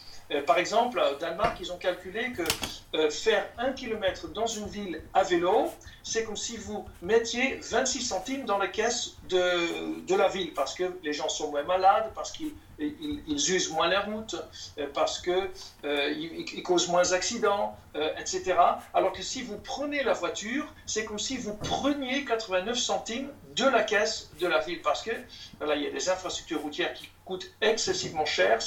Par 0.45 0.57
exemple, 0.57 0.99
au 0.99 1.17
Danemark, 1.17 1.57
ils 1.59 1.71
ont 1.71 1.77
calculé 1.77 2.33
que 2.33 3.09
faire 3.09 3.47
un 3.57 3.71
kilomètre 3.73 4.27
dans 4.29 4.47
une 4.47 4.67
ville 4.67 5.01
à 5.13 5.23
vélo, 5.23 5.71
c'est 6.03 6.23
comme 6.23 6.37
si 6.37 6.57
vous 6.57 6.85
mettiez 7.01 7.59
26 7.63 8.01
centimes 8.01 8.45
dans 8.45 8.59
la 8.59 8.67
caisse 8.67 9.15
de, 9.27 10.05
de 10.05 10.15
la 10.15 10.27
ville, 10.27 10.53
parce 10.53 10.75
que 10.75 10.83
les 11.03 11.13
gens 11.13 11.29
sont 11.29 11.49
moins 11.49 11.63
malades, 11.63 12.11
parce 12.13 12.31
qu'ils 12.31 12.53
ils, 12.79 13.51
usent 13.51 13.71
moins 13.71 13.87
la 13.87 14.01
route, 14.01 14.35
euh, 14.77 14.87
parce 14.93 15.19
qu'ils 15.19 15.49
euh, 15.83 16.13
ils 16.13 16.63
causent 16.63 16.89
moins 16.89 17.03
d'accidents, 17.03 17.75
euh, 17.95 18.09
etc. 18.19 18.55
Alors 18.93 19.13
que 19.13 19.23
si 19.23 19.41
vous 19.41 19.57
prenez 19.57 20.03
la 20.03 20.13
voiture, 20.13 20.71
c'est 20.85 21.05
comme 21.05 21.19
si 21.19 21.37
vous 21.37 21.55
preniez 21.55 22.25
89 22.25 22.77
centimes 22.77 23.29
de 23.55 23.65
la 23.65 23.83
caisse 23.83 24.29
de 24.39 24.47
la 24.47 24.59
ville, 24.59 24.81
parce 24.81 25.01
que 25.01 25.11
voilà, 25.57 25.75
il 25.75 25.83
y 25.83 25.87
a 25.87 25.91
des 25.91 26.09
infrastructures 26.09 26.61
routières 26.61 26.93
qui 26.93 27.09
coûtent 27.23 27.49
excessivement 27.61 28.25
cher, 28.25 28.61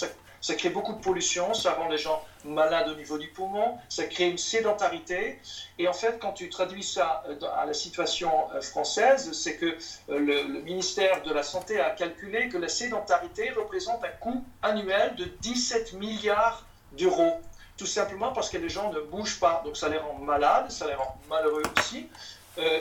crée 0.54 0.71
beaucoup 0.71 0.92
de 0.92 1.00
pollution, 1.00 1.54
ça 1.54 1.75
rend 1.75 1.88
les 1.88 1.99
gens 1.99 2.23
malades 2.45 2.88
au 2.88 2.95
niveau 2.95 3.18
du 3.18 3.28
poumon, 3.28 3.78
ça 3.88 4.04
crée 4.04 4.28
une 4.28 4.38
sédentarité. 4.38 5.40
Et 5.78 5.88
en 5.88 5.92
fait, 5.92 6.18
quand 6.21 6.33
tu 6.33 6.49
traduis 6.49 6.83
ça 6.83 7.25
euh, 7.28 7.37
à 7.57 7.66
la 7.66 7.75
situation 7.75 8.30
euh, 8.54 8.61
française, 8.61 9.33
c'est 9.33 9.57
que 9.57 9.66
euh, 9.66 10.18
le, 10.18 10.61
ministère 10.62 11.23
de 11.23 11.33
la 11.33 11.42
Santé 11.42 11.80
a 11.80 11.90
calculé 11.90 12.49
que 12.49 12.59
la 12.59 12.68
sédentarité 12.68 13.50
représente 13.50 14.04
un 14.04 14.16
coût 14.21 14.45
annuel 14.62 15.14
de 15.16 15.25
17 15.25 15.95
milliards 15.95 16.64
d'euros. 16.92 17.40
Tout 17.76 17.87
simplement 17.87 18.33
parce 18.33 18.50
que 18.50 18.59
les 18.59 18.68
gens 18.68 18.92
ne 18.92 19.00
bougent 19.00 19.38
pas. 19.38 19.62
Donc 19.64 19.76
ça 19.76 19.88
les 19.88 19.99
rend 19.99 20.14
malades, 20.14 20.71
ça 20.71 20.87
les 20.87 20.95
rend 20.95 21.16
malheureux 21.28 21.62
aussi. 21.78 22.09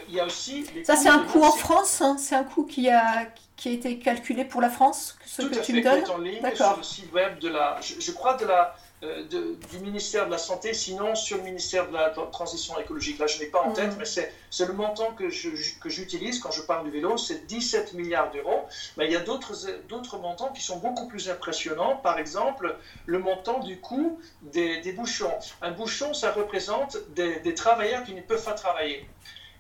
Il 0.08 0.16
y 0.16 0.20
a 0.20 0.26
aussi 0.26 0.66
ça, 0.84 0.96
c'est 0.96 1.10
un 1.10 1.24
coût 1.24 1.44
en 1.44 1.52
France, 1.52 2.02
hein. 2.02 2.18
c'est 2.18 2.36
un 2.36 2.44
coût 2.44 2.64
qui 2.64 2.90
a, 2.90 3.28
qui 3.56 3.70
a 3.70 3.72
été 3.72 4.00
calculé 4.00 4.46
pour 4.46 4.62
la 4.62 4.70
France, 4.70 5.18
ce 5.26 5.42
Tout 5.42 5.50
que 5.50 5.60
tu 5.60 5.74
me 5.74 5.82
donnes 5.82 6.10
en 6.10 6.18
ligne 6.18 6.42
sur 6.56 6.78
le 6.78 6.84
site 6.84 7.12
web 7.14 7.40
de 7.40 7.50
la, 7.50 7.80
je, 7.82 8.12
crois 8.12 8.36
de 8.36 8.46
la, 8.46 8.76
euh, 9.04 9.24
du 9.72 9.80
ministère 9.80 10.26
de 10.26 10.32
la 10.32 10.40
Santé, 10.40 10.74
sinon 10.74 11.14
sur 11.14 11.38
le 11.38 11.44
ministère 11.44 11.88
de 11.88 11.94
la 11.94 12.10
Transition 12.10 12.80
écologique. 12.80 13.20
Là, 13.20 13.28
je 13.28 13.40
n'ai 13.40 13.46
pas 13.46 13.62
en 13.62 13.72
tête, 13.72 13.96
mm. 13.96 14.00
mais 14.00 14.06
c'est 14.06 14.66
le 14.66 14.74
montant 14.74 15.12
que 15.12 15.30
j'utilise 15.30 16.40
quand 16.40 16.52
je 16.52 16.64
parle 16.64 16.86
du 16.86 16.92
vélo, 16.92 17.16
c'est 17.18 17.46
17 17.46 17.94
milliards 17.94 18.32
d'euros. 18.32 18.66
Mais 18.98 19.06
il 19.06 19.12
y 19.12 19.16
a 19.16 19.20
d'autres 19.20 20.18
montants 20.18 20.52
qui 20.52 20.64
sont 20.64 20.78
beaucoup 20.78 21.08
plus 21.08 21.30
impressionnants. 21.30 21.98
Par 21.98 22.18
exemple, 22.18 22.76
le 23.06 23.20
montant 23.20 23.60
du 23.60 23.80
coût 23.80 24.20
des, 24.42 24.82
des 24.82 24.94
bouchons. 24.94 25.34
Un 25.62 25.72
bouchon, 25.72 26.16
ça 26.16 26.32
représente 26.32 26.98
des, 27.16 27.40
des 27.42 27.54
travailleurs 27.54 28.04
qui 28.04 28.16
ne 28.16 28.22
peuvent 28.22 28.44
pas 28.44 28.54
travailler. 28.54 29.08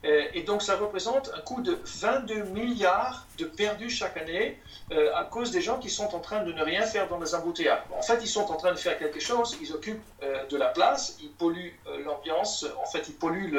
Euh, 0.05 0.25
et 0.33 0.43
donc 0.43 0.61
ça 0.61 0.75
représente 0.75 1.31
un 1.35 1.41
coût 1.41 1.61
de 1.61 1.79
22 1.83 2.43
milliards 2.43 3.25
de 3.37 3.45
perdus 3.45 3.89
chaque 3.89 4.15
année 4.17 4.59
euh, 4.91 5.09
à 5.15 5.23
cause 5.23 5.51
des 5.51 5.61
gens 5.61 5.79
qui 5.79 5.89
sont 5.89 6.15
en 6.15 6.19
train 6.19 6.43
de 6.43 6.53
ne 6.53 6.61
rien 6.61 6.83
faire 6.83 7.07
dans 7.07 7.19
les 7.19 7.33
embouteillages. 7.33 7.81
En 7.97 8.01
fait, 8.01 8.19
ils 8.21 8.27
sont 8.27 8.51
en 8.51 8.55
train 8.55 8.71
de 8.71 8.77
faire 8.77 8.97
quelque 8.97 9.19
chose, 9.19 9.57
ils 9.61 9.73
occupent 9.73 10.03
euh, 10.23 10.45
de 10.47 10.57
la 10.57 10.67
place, 10.67 11.17
ils 11.21 11.31
polluent 11.31 11.73
l'ambiance, 12.05 12.65
en 12.81 12.85
fait, 12.85 13.07
ils 13.07 13.15
polluent 13.15 13.53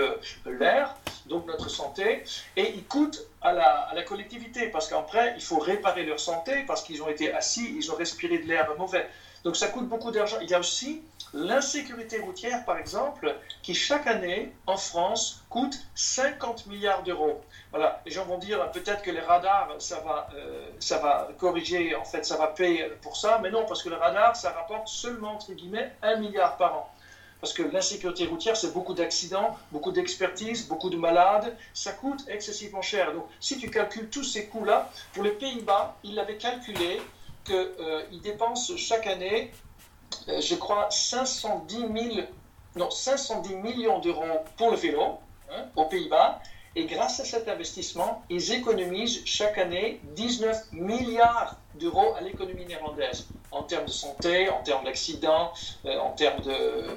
l'air, 0.47 0.95
donc 1.27 1.47
notre 1.47 1.69
santé, 1.69 2.25
et 2.57 2.73
ils 2.75 2.85
coûtent 2.85 3.21
à 3.43 3.53
la, 3.53 3.69
à 3.83 3.95
la 3.95 4.03
collectivité 4.03 4.69
parce 4.69 4.89
qu'après, 4.89 5.35
il 5.37 5.43
faut 5.43 5.59
réparer 5.59 6.05
leur 6.05 6.21
santé 6.21 6.65
parce 6.67 6.83
qu'ils 6.83 7.03
ont 7.03 7.09
été 7.09 7.33
assis, 7.33 7.75
ils 7.77 7.91
ont 7.91 7.97
respiré 7.97 8.39
de 8.39 8.47
l'air 8.47 8.69
mauvais. 8.79 9.09
Donc 9.45 9.57
ça 9.57 9.69
coûte 9.69 9.89
beaucoup 9.89 10.11
d'argent. 10.11 10.39
Il 10.43 10.51
y 10.51 10.55
a 10.55 10.59
aussi 10.59 11.03
l'insécurité 11.33 12.21
routière, 12.21 12.65
par 12.65 12.79
exemple, 12.79 13.35
qui 13.63 13.75
chaque 13.75 14.07
année, 14.07 14.53
en 14.67 14.77
France, 14.77 15.45
coûte 15.51 15.79
50 15.95 16.67
milliards 16.67 17.03
d'euros. 17.03 17.41
Voilà, 17.71 18.01
les 18.05 18.11
gens 18.11 18.25
vont 18.25 18.39
dire 18.39 18.71
peut-être 18.73 19.03
que 19.03 19.11
les 19.11 19.21
radars, 19.21 19.75
ça 19.79 20.01
va, 20.01 20.29
euh, 20.35 20.69
ça 20.79 20.99
va 20.99 21.29
corriger, 21.39 21.95
en 21.95 22.05
fait, 22.05 22.25
ça 22.25 22.37
va 22.37 22.49
payer 22.49 22.85
pour 23.03 23.17
ça, 23.17 23.39
mais 23.43 23.51
non, 23.51 23.65
parce 23.67 23.83
que 23.83 23.89
le 23.89 23.97
radar, 23.97 24.37
ça 24.37 24.51
rapporte 24.51 24.89
seulement, 24.89 25.33
entre 25.33 25.53
guillemets, 25.53 25.93
1 26.03 26.17
milliard 26.17 26.57
par 26.57 26.75
an. 26.77 26.91
Parce 27.41 27.53
que 27.53 27.63
l'insécurité 27.63 28.27
routière, 28.27 28.57
c'est 28.57 28.73
beaucoup 28.73 28.95
d'accidents, 28.95 29.57
beaucoup 29.71 29.93
d'expertise, 29.93 30.67
beaucoup 30.67 30.91
de 30.91 30.97
malades. 30.97 31.57
Ça 31.73 31.93
coûte 31.93 32.25
excessivement 32.27 32.83
cher. 32.83 33.13
Donc, 33.13 33.27
si 33.39 33.59
tu 33.59 33.71
calcules 33.71 34.09
tous 34.09 34.25
ces 34.25 34.47
coûts-là, 34.47 34.91
pour 35.13 35.23
les 35.23 35.31
Pays-Bas, 35.31 35.97
ils 36.03 36.19
avaient 36.19 36.37
calculé 36.37 37.01
qu'ils 37.45 37.55
euh, 37.55 38.03
dépensent 38.23 38.77
chaque 38.77 39.07
année 39.07 39.53
je 40.27 40.55
crois, 40.55 40.91
510, 40.91 41.85
non, 42.77 42.91
510 42.91 43.55
millions 43.57 43.99
d'euros 43.99 44.23
pour 44.57 44.71
le 44.71 44.77
vélo 44.77 45.19
hein, 45.51 45.65
aux 45.77 45.87
Pays-Bas. 45.87 46.41
Et 46.77 46.85
grâce 46.85 47.19
à 47.19 47.25
cet 47.25 47.49
investissement, 47.49 48.23
ils 48.29 48.53
économisent 48.53 49.23
chaque 49.25 49.59
année 49.59 50.01
19 50.15 50.73
milliards 50.73 51.57
d'euros 51.75 52.15
à 52.17 52.21
l'économie 52.21 52.67
néerlandaise, 52.67 53.27
en 53.51 53.63
termes 53.63 53.87
de 53.87 53.91
santé, 53.91 54.49
en 54.49 54.63
termes 54.63 54.85
d'accidents, 54.85 55.53
euh, 55.87 55.99
en 55.99 56.11
termes 56.11 56.41
de, 56.43 56.97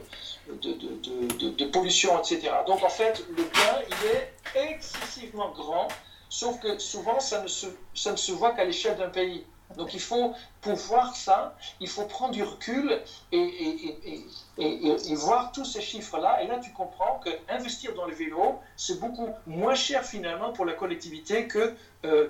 pollution, 1.65 2.19
etc. 2.19 2.51
Donc 2.67 2.83
en 2.83 2.89
fait, 2.89 3.25
le 3.29 3.43
gain, 3.43 3.81
il 3.87 4.07
est 4.09 4.33
excessivement 4.69 5.49
grand, 5.49 5.87
sauf 6.29 6.59
que 6.59 6.77
souvent, 6.77 7.19
ça 7.19 7.41
ne 7.41 7.47
se 7.47 8.31
voit 8.33 8.51
qu'à 8.51 8.65
l'échelle 8.65 8.97
d'un 8.97 9.09
pays. 9.09 9.45
Donc 9.77 9.93
il 9.93 9.99
faut, 9.99 10.33
pour 10.61 10.75
voir 10.75 11.15
ça, 11.15 11.55
il 11.79 11.87
faut 11.87 12.05
prendre 12.05 12.33
du 12.33 12.43
recul 12.43 13.01
et, 13.31 15.15
voir 15.15 15.51
tous 15.51 15.65
ces 15.65 15.81
chiffres-là. 15.81 16.43
Et 16.43 16.47
là, 16.47 16.59
tu 16.59 16.71
comprends 16.71 17.19
qu'investir 17.19 17.93
dans 17.93 18.05
le 18.05 18.13
vélo, 18.13 18.59
c'est 18.75 18.99
beaucoup 18.99 19.29
moins 19.45 19.75
cher 19.75 20.03
finalement 20.03 20.51
pour 20.53 20.65
la 20.65 20.73
collectivité 20.73 21.47
que 21.47 21.73
euh, 22.05 22.29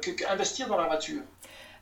dans 0.67 0.77
la 0.77 0.87
voiture. 0.87 1.21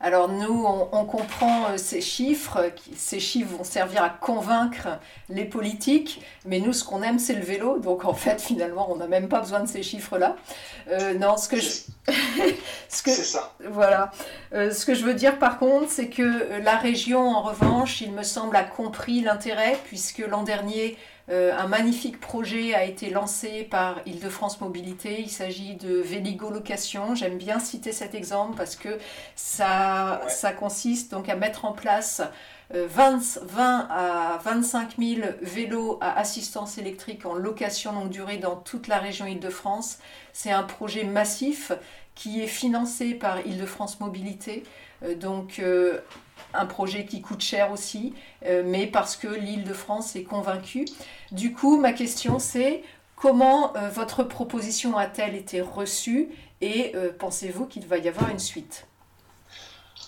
Alors 0.01 0.29
nous, 0.29 0.65
on, 0.93 1.03
comprend 1.03 1.65
euh, 1.65 1.77
ces 1.77 1.99
chiffres, 1.99 2.71
ces 2.95 3.19
chiffres 3.19 3.57
vont 3.57 3.65
servir 3.65 4.01
à 4.01 4.09
convaincre 4.09 4.87
les 5.27 5.43
politiques, 5.43 6.21
mais 6.45 6.61
nous, 6.61 6.71
ce 6.71 6.85
qu'on 6.85 7.01
aime, 7.01 7.19
c'est 7.19 7.33
le 7.33 7.43
vélo, 7.43 7.79
donc 7.79 8.05
en 8.05 8.13
fait, 8.13 8.39
finalement, 8.41 8.89
on 8.89 8.95
n'a 8.95 9.07
même 9.07 9.27
pas 9.27 9.41
besoin 9.41 9.59
de 9.59 9.67
ces 9.67 9.83
chiffres-là. 9.83 10.37
Euh, 10.89 11.15
non, 11.15 11.35
ce 11.35 11.49
que 11.49 11.57
je... 11.57 11.67
ce 12.87 13.03
que... 13.03 13.11
C'est 13.11 13.23
ça. 13.23 13.53
Voilà. 13.69 14.11
Euh, 14.53 14.71
ce 14.71 14.85
que 14.85 14.93
je 14.93 15.03
veux 15.03 15.15
dire, 15.15 15.37
par 15.37 15.59
contre, 15.59 15.91
c'est 15.91 16.07
que 16.07 16.59
la 16.63 16.77
région, 16.77 17.31
en 17.31 17.41
revanche, 17.41 17.99
il 17.99 18.13
me 18.13 18.23
semble, 18.23 18.55
a 18.55 18.63
compris 18.63 19.19
l'intérêt, 19.19 19.77
puisque 19.83 20.19
l'an 20.19 20.43
dernier, 20.43 20.97
un 21.29 21.67
magnifique 21.67 22.19
projet 22.19 22.73
a 22.73 22.83
été 22.83 23.09
lancé 23.09 23.63
par 23.63 23.97
Île-de-France 24.05 24.61
Mobilité. 24.61 25.21
Il 25.21 25.29
s'agit 25.29 25.75
de 25.75 25.99
Véligo 25.99 26.49
Location. 26.49 27.13
J'aime 27.13 27.37
bien 27.37 27.59
citer 27.59 27.91
cet 27.91 28.15
exemple 28.15 28.57
parce 28.57 28.75
que 28.75 28.97
ça, 29.35 30.21
ça 30.27 30.51
consiste 30.51 31.11
donc 31.11 31.29
à 31.29 31.35
mettre 31.35 31.65
en 31.65 31.73
place 31.73 32.23
20, 32.71 32.77
euh, 32.77 33.39
20 33.43 33.87
à 33.89 34.39
25 34.43 34.97
000 34.99 35.21
vélos 35.41 35.97
à 36.01 36.19
assistance 36.19 36.77
électrique 36.77 37.25
en 37.25 37.33
location 37.33 37.93
longue 37.93 38.09
durée 38.09 38.37
dans 38.37 38.55
toute 38.55 38.87
la 38.87 38.99
région 38.99 39.25
Île-de-France. 39.25 39.99
C'est 40.33 40.51
un 40.51 40.63
projet 40.63 41.03
massif 41.03 41.71
qui 42.19 42.41
est 42.41 42.47
financé 42.47 43.13
par 43.13 43.45
Île-de-France 43.45 43.99
Mobilité. 43.99 44.63
Euh, 45.03 45.15
donc 45.15 45.61
un 46.53 46.65
projet 46.65 47.05
qui 47.05 47.21
coûte 47.21 47.41
cher 47.41 47.71
aussi, 47.71 48.13
euh, 48.45 48.63
mais 48.65 48.87
parce 48.87 49.15
que 49.15 49.27
l'île 49.27 49.63
de 49.63 49.73
France 49.73 50.15
est 50.15 50.23
convaincue. 50.23 50.85
Du 51.31 51.53
coup, 51.53 51.77
ma 51.77 51.93
question 51.93 52.39
c'est 52.39 52.83
comment 53.15 53.75
euh, 53.75 53.89
votre 53.89 54.23
proposition 54.23 54.97
a-t-elle 54.97 55.35
été 55.35 55.61
reçue 55.61 56.29
et 56.61 56.95
euh, 56.95 57.11
pensez-vous 57.17 57.65
qu'il 57.65 57.85
va 57.85 57.97
y 57.97 58.07
avoir 58.07 58.29
une 58.29 58.39
suite? 58.39 58.85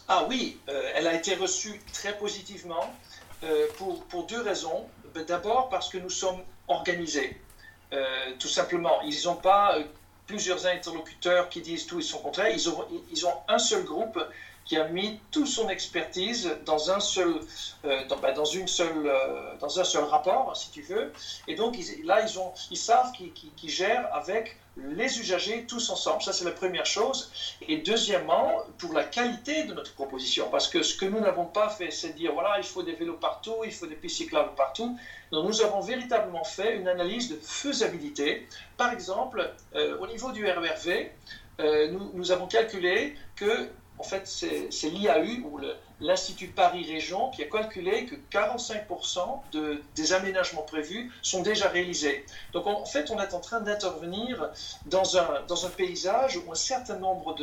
Ah 0.08 0.26
oui, 0.28 0.60
elle 0.96 1.08
a 1.08 1.14
été 1.14 1.36
reçue 1.36 1.80
très 1.94 2.18
positivement 2.18 2.94
pour, 3.78 4.04
pour, 4.06 4.26
deux 4.26 4.42
raisons. 4.42 4.86
D'abord 5.26 5.70
parce 5.70 5.88
que 5.88 5.98
nous 5.98 6.10
sommes 6.10 6.42
organisés. 6.68 7.40
tout 8.38 8.50
simplement, 8.50 9.02
ils 9.04 9.24
n'ont 9.24 9.36
pas 9.36 9.78
plusieurs 10.32 10.66
interlocuteurs 10.66 11.50
qui 11.50 11.60
disent 11.60 11.86
tout 11.86 12.00
et 12.00 12.04
son 12.04 12.20
contraire. 12.20 12.48
Ils 12.48 12.70
ont, 12.70 12.88
ils 13.12 13.26
ont 13.26 13.34
un 13.50 13.60
seul 13.60 13.84
groupe 13.84 14.18
qui 14.72 14.78
a 14.78 14.88
mis 14.88 15.20
toute 15.32 15.48
son 15.48 15.68
expertise 15.68 16.50
dans 16.66 16.92
un 16.92 17.02
seul, 17.02 17.42
euh, 17.84 18.06
bah, 18.22 18.32
dans, 18.32 18.46
une 18.46 18.70
seule, 18.70 19.06
euh, 19.06 19.58
dans 19.60 19.82
un 19.82 19.84
seul 19.84 20.06
rapport, 20.06 20.56
si 20.56 20.72
tu 20.72 20.82
veux. 20.82 21.12
Et 21.50 21.56
donc 21.56 21.76
là, 22.06 22.22
ils, 22.22 22.40
ont, 22.40 22.54
ils 22.70 22.78
savent 22.78 23.12
qu'ils 23.12 23.70
gèrent 23.70 24.08
avec 24.16 24.56
les 24.78 25.20
usagers 25.20 25.66
tous 25.68 25.90
ensemble. 25.90 26.22
Ça, 26.22 26.32
c'est 26.32 26.46
la 26.46 26.54
première 26.54 26.86
chose. 26.86 27.34
Et 27.68 27.80
deuxièmement, 27.80 28.64
pour 28.78 28.94
la 28.94 29.04
qualité 29.04 29.66
de 29.66 29.74
notre 29.74 29.94
proposition, 29.94 30.48
parce 30.50 30.70
que 30.70 30.84
ce 30.84 30.96
que 30.96 31.06
nous 31.06 31.20
n'avons 31.20 31.48
pas 31.48 31.68
fait, 31.68 31.92
c'est 31.92 32.14
dire, 32.14 32.32
voilà, 32.32 32.58
il 32.58 32.64
faut 32.64 32.82
des 32.82 32.94
vélos 32.94 33.18
partout, 33.18 33.58
il 33.66 33.74
faut 33.74 33.88
des 33.88 33.96
pistes 33.96 34.20
cyclables 34.20 34.56
partout. 34.56 34.98
Donc, 35.34 35.48
nous 35.48 35.62
avons 35.62 35.82
véritablement 35.82 36.46
fait 36.46 36.78
une 36.78 36.88
analyse 36.88 37.28
de 37.30 37.36
faisabilité. 37.36 38.48
Par 38.78 38.94
exemple, 38.94 39.54
euh, 39.76 39.98
au 40.00 40.08
niveau 40.08 40.32
du 40.32 40.46
RERV, 40.46 41.10
nous 42.16 42.32
avons 42.32 42.48
calculé 42.48 43.16
que 43.36 43.70
en 44.02 44.04
fait, 44.04 44.26
c'est 44.26 44.90
l'IAU 44.90 45.46
ou 45.46 45.60
l'Institut 46.00 46.48
Paris 46.48 46.92
Région 46.92 47.30
qui 47.30 47.44
a 47.44 47.46
calculé 47.46 48.08
que 48.08 48.16
45% 48.36 49.20
de, 49.52 49.84
des 49.96 50.14
aménagements 50.14 50.64
prévus 50.64 51.12
sont 51.22 51.44
déjà 51.44 51.68
réalisés. 51.70 52.26
Donc 52.52 52.66
en 52.66 52.84
fait, 52.84 53.12
on 53.12 53.20
est 53.20 53.36
en 53.36 53.40
train 53.40 53.62
d'intervenir 53.62 54.50
dans 54.88 55.18
un, 55.18 55.44
dans 55.48 55.68
un 55.68 55.70
paysage 55.70 56.38
où 56.38 56.52
un 56.52 56.56
certain 56.56 56.98
nombre 56.98 57.36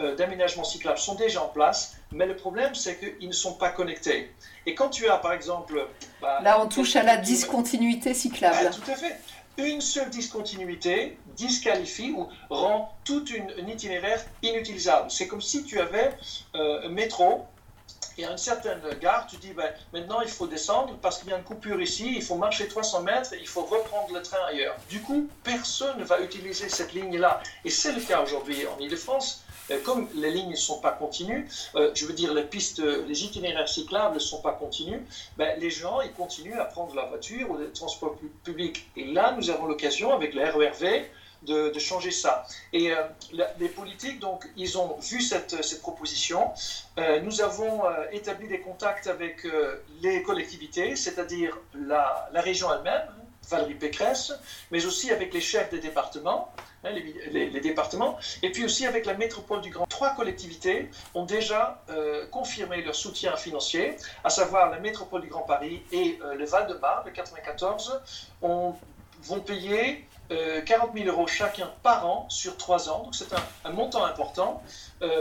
euh, 0.00 0.14
d'aménagements 0.16 0.64
cyclables 0.64 0.98
sont 0.98 1.14
déjà 1.14 1.42
en 1.42 1.48
place, 1.48 1.96
mais 2.10 2.26
le 2.26 2.36
problème, 2.36 2.74
c'est 2.74 2.98
qu'ils 2.98 3.28
ne 3.28 3.32
sont 3.32 3.54
pas 3.54 3.70
connectés. 3.70 4.30
Et 4.66 4.74
quand 4.74 4.90
tu 4.90 5.08
as, 5.08 5.16
par 5.16 5.32
exemple... 5.32 5.88
Bah, 6.20 6.40
Là, 6.42 6.60
on 6.62 6.68
touche 6.68 6.94
à 6.94 7.02
la 7.02 7.16
discontinuité 7.16 8.12
cyclable. 8.12 8.70
tout 8.70 8.90
à 8.90 8.96
fait 8.96 9.18
une 9.58 9.80
seule 9.80 10.10
discontinuité 10.10 11.18
disqualifie 11.36 12.12
ou 12.12 12.28
rend 12.50 12.94
toute 13.04 13.30
une, 13.30 13.50
un 13.50 13.66
itinéraire 13.66 14.24
inutilisable. 14.42 15.10
C'est 15.10 15.26
comme 15.26 15.42
si 15.42 15.64
tu 15.64 15.80
avais 15.80 16.12
euh, 16.54 16.86
un 16.86 16.88
métro 16.88 17.46
et 18.18 18.24
à 18.26 18.30
une 18.30 18.38
certaine 18.38 18.80
gare, 19.00 19.26
tu 19.26 19.36
dis 19.36 19.52
ben, 19.52 19.72
maintenant 19.92 20.20
il 20.20 20.28
faut 20.28 20.46
descendre 20.46 20.96
parce 21.00 21.18
qu'il 21.18 21.30
y 21.30 21.32
a 21.32 21.38
une 21.38 21.44
coupure 21.44 21.80
ici, 21.80 22.12
il 22.14 22.22
faut 22.22 22.34
marcher 22.34 22.68
300 22.68 23.02
mètres, 23.02 23.30
il 23.40 23.48
faut 23.48 23.62
reprendre 23.62 24.12
le 24.12 24.22
train 24.22 24.44
ailleurs. 24.48 24.76
Du 24.88 25.00
coup, 25.00 25.28
personne 25.42 25.98
ne 25.98 26.04
va 26.04 26.20
utiliser 26.20 26.68
cette 26.68 26.92
ligne-là. 26.92 27.42
Et 27.64 27.70
c'est 27.70 27.92
le 27.92 28.00
cas 28.00 28.22
aujourd'hui 28.22 28.66
en 28.66 28.78
Ile-de-France. 28.78 29.44
Euh, 29.70 29.78
comme 29.84 30.08
les 30.14 30.30
lignes 30.30 30.50
ne 30.50 30.56
sont 30.56 30.80
pas 30.80 30.92
continues, 30.92 31.48
euh, 31.74 31.90
je 31.94 32.06
veux 32.06 32.12
dire 32.12 32.34
les 32.34 32.44
pistes, 32.44 32.80
les 32.80 33.24
itinéraires 33.24 33.68
cyclables 33.68 34.14
ne 34.14 34.20
sont 34.20 34.40
pas 34.40 34.52
continus, 34.52 35.00
ben, 35.36 35.58
les 35.58 35.70
gens 35.70 36.00
ils 36.00 36.12
continuent 36.12 36.58
à 36.58 36.64
prendre 36.64 36.94
la 36.94 37.04
voiture 37.06 37.50
ou 37.50 37.56
le 37.56 37.70
transport 37.72 38.16
public. 38.44 38.86
Et 38.96 39.04
là, 39.12 39.34
nous 39.36 39.50
avons 39.50 39.66
l'occasion 39.66 40.12
avec 40.12 40.34
le 40.34 40.42
RERV 40.42 41.04
de, 41.42 41.76
changer 41.78 42.12
ça. 42.12 42.46
Et 42.72 42.92
euh, 42.92 43.02
les 43.58 43.68
politiques, 43.68 44.20
donc, 44.20 44.48
ils 44.56 44.78
ont 44.78 44.96
vu 45.00 45.20
cette, 45.20 45.62
cette 45.64 45.82
proposition. 45.82 46.50
nous 47.24 47.40
avons 47.40 47.82
établi 48.12 48.46
des 48.46 48.60
contacts 48.60 49.08
avec 49.08 49.44
les 50.02 50.22
collectivités, 50.22 50.94
c'est-à-dire 50.94 51.58
la, 51.74 52.28
la 52.32 52.40
région 52.42 52.68
elle-même, 52.72 53.08
Valérie 53.48 53.74
Pécresse, 53.74 54.32
mais 54.70 54.84
aussi 54.86 55.10
avec 55.10 55.34
les 55.34 55.40
chefs 55.40 55.70
des 55.70 55.78
départements, 55.78 56.52
hein, 56.84 56.90
les, 56.90 57.60
départements, 57.60 58.18
et 58.42 58.50
puis 58.50 58.64
aussi 58.64 58.86
avec 58.86 59.06
la 59.06 59.14
métropole 59.14 59.60
du 59.60 59.70
Grand. 59.70 59.86
Trois 59.86 60.14
collectivités 60.14 60.90
ont 61.14 61.24
déjà 61.24 61.82
euh, 61.90 62.26
confirmé 62.28 62.82
leur 62.82 62.94
soutien 62.94 63.36
financier, 63.36 63.96
à 64.24 64.30
savoir 64.30 64.70
la 64.70 64.78
métropole 64.78 65.22
du 65.22 65.28
Grand 65.28 65.42
Paris 65.42 65.82
et 65.92 66.18
euh, 66.22 66.34
le 66.34 66.44
Val-de-Marne, 66.44 67.02
le 67.06 67.12
94, 67.12 68.00
vont 68.40 69.40
payer 69.40 70.06
40 70.66 70.90
euh, 70.90 70.98
000 70.98 71.08
euros 71.08 71.26
chacun 71.26 71.70
par 71.82 72.06
an 72.06 72.26
sur 72.28 72.56
trois 72.56 72.90
ans. 72.90 73.04
Donc 73.04 73.14
c'est 73.14 73.32
un, 73.64 73.70
montant 73.70 74.04
important 74.04 74.62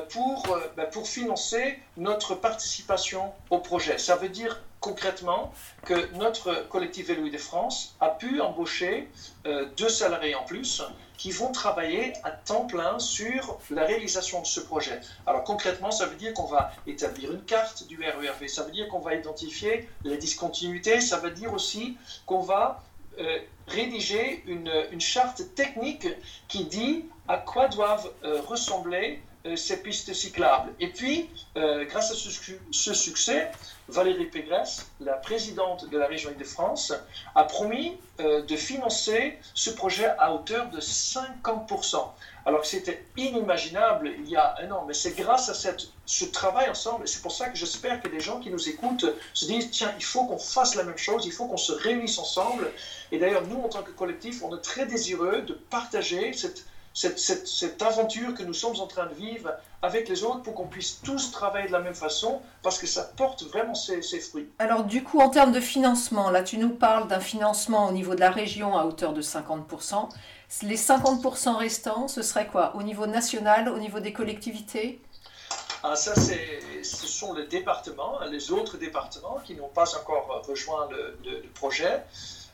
pour, 0.09 0.57
ben, 0.77 0.85
pour 0.91 1.07
financer 1.07 1.79
notre 1.97 2.35
participation 2.35 3.33
au 3.49 3.57
projet. 3.59 3.97
Ça 3.97 4.15
veut 4.15 4.29
dire 4.29 4.61
concrètement 4.81 5.53
que 5.85 6.13
notre 6.15 6.67
collectif 6.67 7.07
Vélo 7.07 7.29
de 7.29 7.37
France 7.37 7.95
a 8.01 8.09
pu 8.09 8.41
embaucher 8.41 9.07
euh, 9.45 9.67
deux 9.77 9.89
salariés 9.89 10.35
en 10.35 10.43
plus 10.43 10.81
qui 11.17 11.29
vont 11.31 11.51
travailler 11.51 12.13
à 12.23 12.31
temps 12.31 12.65
plein 12.65 12.97
sur 12.97 13.59
la 13.69 13.85
réalisation 13.85 14.41
de 14.41 14.47
ce 14.47 14.59
projet. 14.59 14.99
Alors 15.27 15.43
concrètement, 15.43 15.91
ça 15.91 16.07
veut 16.07 16.15
dire 16.15 16.33
qu'on 16.33 16.47
va 16.47 16.71
établir 16.87 17.31
une 17.31 17.43
carte 17.43 17.87
du 17.87 17.99
RERV, 18.03 18.47
ça 18.47 18.63
veut 18.63 18.71
dire 18.71 18.87
qu'on 18.87 18.99
va 18.99 19.13
identifier 19.13 19.87
les 20.03 20.17
discontinuités, 20.17 20.99
ça 20.99 21.17
veut 21.17 21.29
dire 21.29 21.53
aussi 21.53 21.95
qu'on 22.25 22.41
va 22.41 22.81
euh, 23.21 23.39
rédiger 23.67 24.43
une, 24.47 24.99
charte 24.99 25.53
technique 25.55 26.07
qui 26.47 26.65
dit 26.65 27.05
à 27.27 27.37
quoi 27.37 27.67
doivent 27.67 28.11
euh, 28.23 28.41
ressembler 28.41 29.21
ces 29.55 29.81
pistes 29.81 30.13
cyclables. 30.13 30.71
Et 30.79 30.87
puis, 30.87 31.29
euh, 31.57 31.85
grâce 31.85 32.11
à 32.11 32.15
ce, 32.15 32.93
succès, 32.93 33.51
Valérie 33.87 34.25
Pégresse, 34.25 34.87
la 34.99 35.13
présidente 35.13 35.89
de 35.89 35.97
la 35.97 36.07
région 36.07 36.29
Île-de-France, 36.31 36.93
a 37.35 37.43
promis 37.43 37.97
euh, 38.19 38.43
de 38.43 38.55
financer 38.55 39.37
ce 39.53 39.71
projet 39.71 40.07
à 40.19 40.33
hauteur 40.33 40.69
de 40.69 40.79
50%. 40.79 42.07
Alors 42.45 42.61
que 42.61 42.67
c'était 42.67 43.05
inimaginable 43.17 44.11
il 44.17 44.29
y 44.29 44.35
a 44.35 44.55
un 44.61 44.71
an, 44.71 44.85
mais 44.87 44.93
c'est 44.93 45.15
grâce 45.15 45.49
à 45.49 45.53
cette, 45.53 45.87
ce 46.05 46.25
travail 46.25 46.69
ensemble, 46.69 47.03
et 47.03 47.07
c'est 47.07 47.21
pour 47.21 47.31
ça 47.31 47.49
que 47.49 47.57
j'espère 47.57 48.01
que 48.01 48.07
des 48.07 48.19
gens 48.19 48.39
qui 48.39 48.49
nous 48.49 48.69
écoutent 48.69 49.05
se 49.33 49.45
disent, 49.45 49.69
tiens, 49.71 49.93
il 49.97 50.03
faut 50.03 50.25
qu'on 50.25 50.39
fasse 50.39 50.75
la 50.75 50.83
même 50.83 50.97
chose, 50.97 51.25
il 51.25 51.31
faut 51.31 51.45
qu'on 51.45 51.57
se 51.57 51.71
réunisse 51.71 52.17
ensemble. 52.17 52.71
Et 53.11 53.19
d'ailleurs, 53.19 53.45
nous, 53.47 53.61
en 53.61 53.69
tant 53.69 53.83
que 53.83 53.91
collectif, 53.91 54.41
on 54.43 54.55
est 54.55 54.61
très 54.61 54.85
désireux 54.85 55.41
de 55.41 55.53
partager 55.53 56.33
cette 56.33 56.65
cette, 56.93 57.19
cette, 57.19 57.81
aventure 57.81 58.33
que 58.33 58.43
nous 58.43 58.53
sommes 58.53 58.79
en 58.79 58.87
train 58.87 59.05
de 59.05 59.13
vivre 59.13 59.53
avec 59.81 60.09
les 60.09 60.23
autres 60.23 60.41
pour 60.41 60.53
qu'on 60.53 60.67
puisse 60.67 61.01
tous 61.01 61.31
travailler 61.31 61.67
de 61.67 61.71
la 61.71 61.79
même 61.79 61.95
façon 61.95 62.41
parce 62.63 62.77
que 62.77 62.87
ça 62.87 63.03
porte 63.15 63.43
vraiment 63.43 63.73
ses, 63.73 64.01
fruits. 64.19 64.49
Alors 64.59 64.83
du 64.83 65.03
coup, 65.03 65.19
en 65.19 65.29
termes 65.29 65.51
de 65.51 65.61
financement, 65.61 66.29
là 66.29 66.43
tu 66.43 66.57
nous 66.57 66.71
parles 66.71 67.07
d'un 67.07 67.19
financement 67.19 67.87
au 67.87 67.91
niveau 67.91 68.15
de 68.15 68.19
la 68.19 68.29
région 68.29 68.77
à 68.77 68.85
hauteur 68.85 69.13
de 69.13 69.21
50%. 69.21 70.09
Les 70.63 70.75
50% 70.75 71.55
restants, 71.55 72.09
ce 72.09 72.21
serait 72.21 72.47
quoi? 72.47 72.75
Au 72.75 72.83
niveau 72.83 73.07
national, 73.07 73.69
au 73.69 73.79
niveau 73.79 74.01
des 74.01 74.11
collectivités? 74.11 75.01
Ah, 75.83 75.95
ça, 75.95 76.13
ce 76.13 77.07
sont 77.07 77.33
les 77.33 77.47
départements, 77.47 78.19
les 78.29 78.51
autres 78.51 78.77
départements 78.77 79.39
qui 79.43 79.55
n'ont 79.55 79.69
pas 79.69 79.95
encore 79.97 80.43
rejoint 80.45 80.87
le, 80.91 81.17
le 81.23 81.49
projet. 81.53 82.03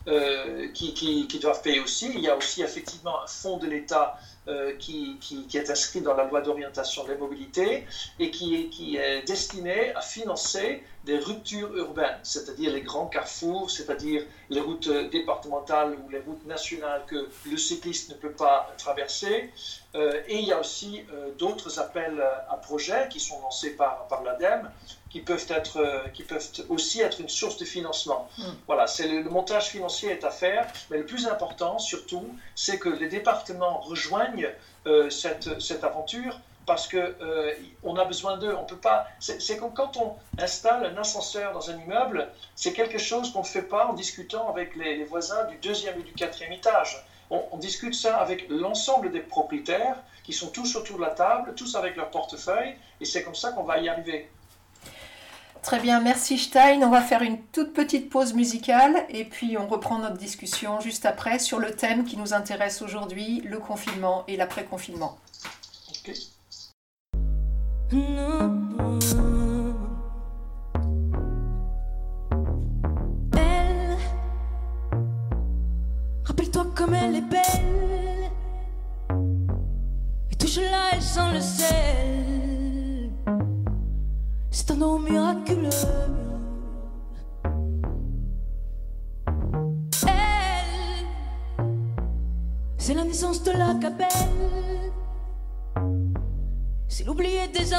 Euh, 0.08 0.70
qui, 0.74 0.94
qui, 0.94 1.40
doivent 1.40 1.62
payer 1.62 1.82
aussi. 1.82 2.10
Il 2.14 2.22
y 2.22 2.30
a 2.30 2.38
aussi 2.38 2.62
effectivement 2.62 3.22
un 3.22 3.28
fonds 3.28 3.58
de 3.58 3.68
l'État 3.68 4.18
euh, 4.48 4.74
qui, 4.78 5.18
qui, 5.20 5.58
est 5.58 5.70
inscrit 5.70 6.02
dans 6.02 6.16
la 6.16 6.24
loi 6.26 6.42
d'orientation 6.42 7.04
des 7.06 7.16
mobilités 7.16 7.86
et 8.20 8.32
qui, 8.32 8.70
qui 8.70 8.98
est 8.98 9.22
destiné 9.28 9.94
à 9.94 10.02
financer 10.02 10.84
des 11.06 11.20
ruptures 11.20 11.76
urbaines, 11.76 12.20
c'est-à-dire 12.24 12.74
les 12.74 12.82
grands 12.82 13.08
carrefours, 13.08 13.72
c'est-à-dire 13.72 14.24
les 14.50 14.60
routes 14.60 14.90
départementales 14.90 15.96
ou 16.04 16.10
les 16.10 16.20
routes 16.20 16.46
nationales 16.46 17.04
que 17.08 17.30
le 17.50 17.58
cycliste 17.58 18.10
ne 18.10 18.16
peut 18.16 18.32
pas 18.32 18.74
traverser. 18.78 19.52
Euh, 19.96 20.22
et 20.28 20.40
il 20.40 20.46
y 20.46 20.52
a 20.52 20.60
aussi 20.60 21.04
d'autres 21.40 21.80
appels 21.80 22.22
à 22.50 22.58
projets 22.58 23.08
qui 23.10 23.22
sont 23.22 23.40
lancés 23.42 23.72
par, 23.72 24.08
par 24.08 24.24
l'ADEME 24.24 24.70
qui 25.10 25.22
peuvent, 25.22 25.46
être, 25.50 25.78
euh, 25.78 26.08
qui 26.14 26.24
peuvent 26.24 26.48
aussi 26.70 27.02
être 27.02 27.22
une 27.22 27.30
source 27.30 27.58
de 27.58 27.66
financement. 27.66 28.30
Hmm. 28.38 28.44
Voilà, 28.68 28.88
c'est 28.88 29.08
le, 29.08 29.24
montage 29.30 29.70
financier 29.70 30.10
est 30.10 30.24
à 30.24 30.32
faire, 30.32 30.68
mais 30.90 30.98
le 30.98 31.06
plus 31.06 31.28
important 31.28 31.80
surtout, 31.80 32.28
c'est 32.56 32.78
que 32.78 32.90
les 32.90 33.08
départements 33.08 33.80
rejoignent 33.80 34.37
euh, 34.86 35.10
cette, 35.10 35.60
cette, 35.62 35.84
aventure 35.84 36.40
parce 36.66 36.88
que 36.88 36.98
euh, 36.98 37.54
on 37.84 37.96
a 37.96 38.06
besoin 38.06 38.38
d'eux. 38.38 38.54
On 38.56 38.66
peut 38.66 38.76
pas. 38.76 39.08
C'est 39.20 39.58
comme 39.58 39.74
quand 39.74 39.98
on 39.98 40.16
installe 40.38 40.86
un 40.86 40.98
ascenseur 40.98 41.54
dans 41.54 41.70
un 41.70 41.78
immeuble, 41.78 42.30
c'est 42.56 42.74
quelque 42.74 42.98
chose 42.98 43.32
qu'on 43.32 43.40
ne 43.40 43.46
fait 43.46 43.62
pas 43.62 43.88
en 43.88 43.94
discutant 43.94 44.50
avec 44.50 44.76
les, 44.76 45.04
voisins 45.06 45.46
du 45.46 45.58
deuxième 45.58 46.00
et 46.00 46.04
du 46.04 46.14
quatrième 46.14 46.54
étage. 46.54 47.06
On, 47.30 47.44
on 47.52 47.58
discute 47.58 47.94
ça 47.94 48.18
avec 48.18 48.48
l'ensemble 48.50 49.12
des 49.12 49.20
propriétaires 49.22 49.98
qui 50.24 50.34
sont 50.34 50.48
tous 50.48 50.76
autour 50.76 50.98
de 50.98 51.04
la 51.04 51.12
table, 51.12 51.54
tous 51.56 51.76
avec 51.76 51.96
leur 51.96 52.12
portefeuille, 52.12 52.76
et 53.00 53.06
c'est 53.06 53.24
comme 53.24 53.36
ça 53.36 53.52
qu'on 53.52 53.64
va 53.64 53.78
y 53.78 53.88
arriver. 53.88 54.30
Très 55.68 55.82
bien, 55.82 56.00
merci 56.00 56.38
Stein. 56.38 56.82
On 56.82 56.90
va 56.90 57.02
faire 57.02 57.22
une 57.22 57.40
toute 57.52 57.74
petite 57.74 58.10
pause 58.10 58.34
musicale 58.34 59.06
et 59.10 59.26
puis 59.26 59.58
on 59.58 59.68
reprend 59.68 60.00
notre 60.00 60.16
discussion 60.16 60.80
juste 60.80 61.06
après 61.06 61.40
sur 61.40 61.60
le 61.60 61.72
thème 61.72 62.06
qui 62.06 62.16
nous 62.16 62.34
intéresse 62.34 62.82
aujourd'hui, 62.82 63.42
le 63.44 63.60
confinement 63.60 64.24
et 64.30 64.38
l'après-confinement. 64.38 65.18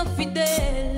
infidèle. 0.03 0.98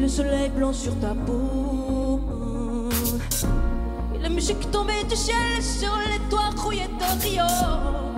Le 0.00 0.06
soleil 0.06 0.48
blanc 0.50 0.72
sur 0.72 0.98
ta 1.00 1.12
peau. 1.26 2.20
Et 4.14 4.18
la 4.22 4.28
musique 4.28 4.70
tombait 4.70 5.04
du 5.08 5.16
ciel 5.16 5.60
sur 5.60 5.92
les 6.06 6.20
toits 6.30 6.50
rouillés 6.56 6.86
de 6.86 7.22
Rio. 7.22 8.17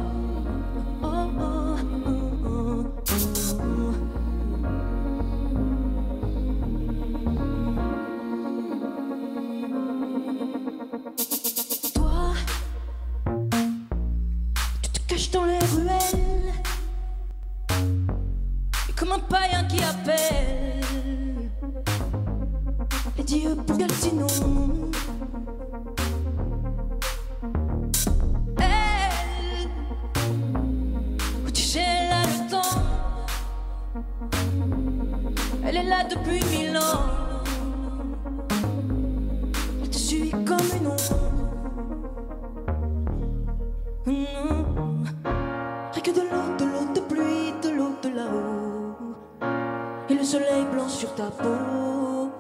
Sur 50.89 51.15
ta 51.15 51.31
peau. 51.31 52.31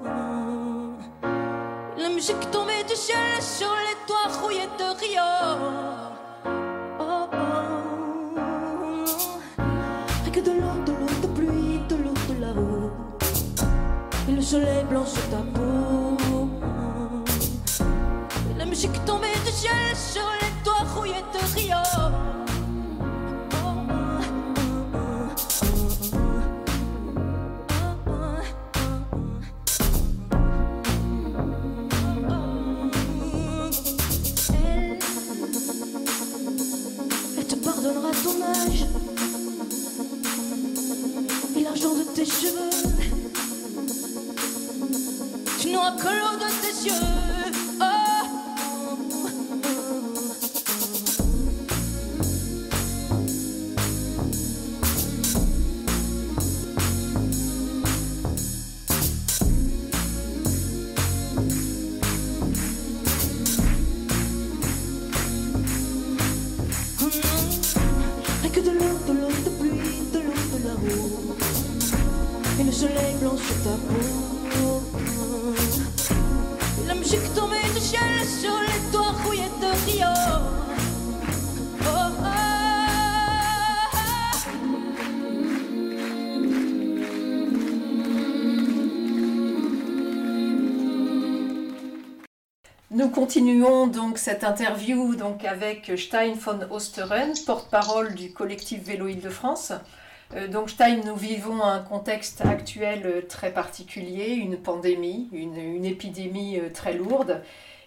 La 1.97 2.09
musique 2.09 2.51
tombait 2.51 2.85
du 2.89 2.95
ciel 2.95 3.41
sur 3.41 3.69
les 3.69 3.97
toits 4.07 4.31
rouillés 4.41 4.69
de 4.79 4.85
Rio. 4.99 5.31
Oh, 6.99 7.29
oh. 7.33 7.37
Que 10.33 10.41
de 10.41 10.53
l'eau, 10.53 10.77
de 10.87 10.93
l'eau 10.93 11.15
de 11.23 11.27
pluie, 11.35 11.81
de 11.89 11.97
l'eau 11.97 12.15
de 12.29 12.35
là-haut. 12.41 12.93
Et 14.29 14.33
le 14.33 14.43
soleil 14.43 14.85
blanc 14.85 15.05
sur 15.05 15.29
ta 15.29 15.39
peau. 15.39 16.17
La 18.57 18.65
musique 18.65 19.05
tombait 19.05 19.41
du 19.45 19.51
ciel 19.51 19.97
sur 19.97 20.31
les 20.41 20.53
toits 20.63 20.87
rouillés 20.95 21.25
de 21.33 21.39
Rio. 21.59 21.90
Tu 45.99 46.07
n'auras 46.07 46.51
que 46.85 47.20
continuons 93.41 93.87
donc 93.87 94.19
cette 94.19 94.45
interview 94.45 95.15
avec 95.49 95.93
Stein 95.97 96.35
von 96.35 96.59
Osteren, 96.69 97.33
porte-parole 97.47 98.15
du 98.15 98.35
collectif 98.35 98.83
Vélo 98.83 99.09
Île-de-France. 99.09 99.73
Euh, 100.35 100.47
donc 100.47 100.69
Stein, 100.69 101.01
nous 101.07 101.17
vivons 101.17 101.63
un 101.63 101.79
contexte 101.79 102.43
actuel 102.43 103.01
euh, 103.07 103.23
très 103.27 103.51
particulier, 103.51 104.35
une 104.35 104.59
pandémie, 104.59 105.31
une, 105.33 105.57
une 105.57 105.87
épidémie 105.87 106.59
euh, 106.59 106.69
très 106.69 106.93
lourde. 106.93 107.41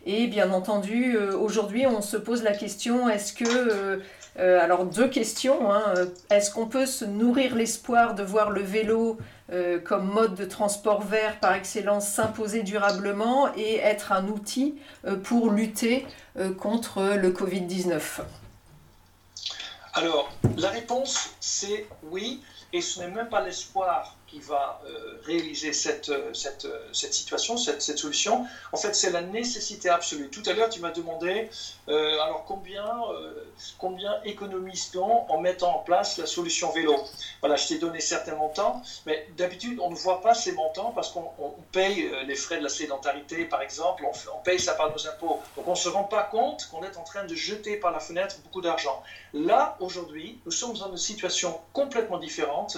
Et 0.05 0.27
bien 0.27 0.51
entendu, 0.51 1.15
euh, 1.15 1.37
aujourd'hui, 1.37 1.87
on 1.87 2.01
se 2.01 2.17
pose 2.17 2.43
la 2.43 2.53
question, 2.53 3.09
est-ce 3.09 3.33
que... 3.33 3.45
euh, 3.45 3.97
euh, 4.39 4.59
alors 4.59 4.85
deux 4.85 5.07
questions. 5.07 5.71
hein. 5.71 5.93
Est-ce 6.31 6.51
qu'on 6.51 6.65
peut 6.65 6.87
se 6.87 7.05
nourrir 7.05 7.55
l'espoir 7.55 8.15
de 8.15 8.23
voir 8.23 8.49
le 8.49 8.61
vélo 8.61 9.17
comme 9.83 10.07
mode 10.11 10.33
de 10.33 10.45
transport 10.45 11.03
vert 11.03 11.39
par 11.39 11.53
excellence 11.53 12.07
s'imposer 12.07 12.63
durablement 12.63 13.53
et 13.55 13.75
être 13.75 14.11
un 14.11 14.27
outil 14.27 14.73
pour 15.23 15.51
lutter 15.51 16.07
contre 16.57 17.15
le 17.17 17.29
Covid-19 17.29 18.21
Alors, 19.93 20.31
la 20.57 20.69
réponse, 20.69 21.35
c'est 21.39 21.85
oui, 22.09 22.41
et 22.71 22.81
ce 22.81 23.01
n'est 23.01 23.11
même 23.11 23.29
pas 23.29 23.41
l'espoir 23.45 24.15
qui 24.33 24.39
va 24.39 24.81
euh, 24.87 25.21
réaliser 25.25 25.73
cette, 25.73 26.09
euh, 26.09 26.33
cette, 26.33 26.65
euh, 26.65 26.89
cette 26.91 27.13
situation, 27.13 27.55
cette, 27.55 27.83
cette 27.83 27.99
solution. 27.99 28.47
En 28.71 28.77
fait, 28.77 28.95
c'est 28.95 29.11
la 29.11 29.21
nécessité 29.21 29.89
absolue. 29.89 30.29
Tout 30.31 30.41
à 30.47 30.53
l'heure, 30.53 30.69
tu 30.69 30.79
m'as 30.79 30.91
demandé, 30.91 31.49
alors 31.87 32.43
combien, 32.47 32.89
combien 33.77 34.13
économise-t-on 34.23 35.29
en 35.29 35.37
mettant 35.39 35.75
en 35.75 35.79
place 35.79 36.17
la 36.17 36.25
solution 36.25 36.71
vélo? 36.71 36.95
Voilà, 37.41 37.55
je 37.57 37.67
t'ai 37.67 37.77
donné 37.77 37.99
certains 37.99 38.35
montants, 38.35 38.81
mais 39.05 39.27
d'habitude, 39.37 39.79
on 39.79 39.91
ne 39.91 39.95
voit 39.95 40.21
pas 40.21 40.33
ces 40.33 40.53
montants 40.53 40.91
parce 40.95 41.09
qu'on 41.11 41.29
on 41.39 41.51
paye 41.71 42.09
les 42.25 42.35
frais 42.35 42.57
de 42.57 42.63
la 42.63 42.69
sédentarité, 42.69 43.45
par 43.45 43.61
exemple, 43.61 44.03
on, 44.05 44.13
on 44.37 44.41
paye 44.41 44.59
ça 44.59 44.73
par 44.73 44.91
nos 44.91 45.07
impôts. 45.07 45.39
Donc, 45.55 45.67
on 45.67 45.71
ne 45.71 45.83
se 45.85 45.89
rend 45.89 46.05
pas 46.05 46.23
compte 46.23 46.67
qu'on 46.71 46.83
est 46.83 46.97
en 46.97 47.03
train 47.03 47.25
de 47.25 47.35
jeter 47.35 47.75
par 47.75 47.91
la 47.91 47.99
fenêtre 47.99 48.37
beaucoup 48.43 48.61
d'argent. 48.61 49.03
Là, 49.33 49.77
aujourd'hui, 49.79 50.39
nous 50.45 50.51
sommes 50.51 50.75
dans 50.77 50.89
une 50.89 50.97
situation 50.97 51.59
complètement 51.73 52.17
différente 52.17 52.77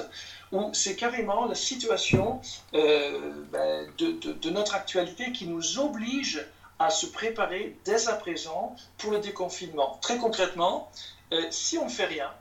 où 0.51 0.69
c'est 0.73 0.95
carrément 0.95 1.44
la 1.47 1.55
situation 1.55 2.41
euh, 2.73 3.31
ben, 3.51 3.88
de 3.97 4.49
notre 4.49 4.75
actualité 4.75 5.31
qui 5.31 5.47
nous 5.47 5.79
oblige 5.79 6.45
à 6.79 6.89
se 6.89 7.05
préparer 7.05 7.77
dès 7.86 8.08
à 8.08 8.13
présent 8.13 8.75
pour 8.97 9.12
le 9.12 9.19
déconfinement. 9.19 9.97
Très 10.01 10.17
concrètement, 10.17 10.91
euh, 11.31 11.41
si 11.49 11.77
on 11.77 11.86
ne 11.86 11.89
fait 11.89 12.05
rien, 12.05 12.31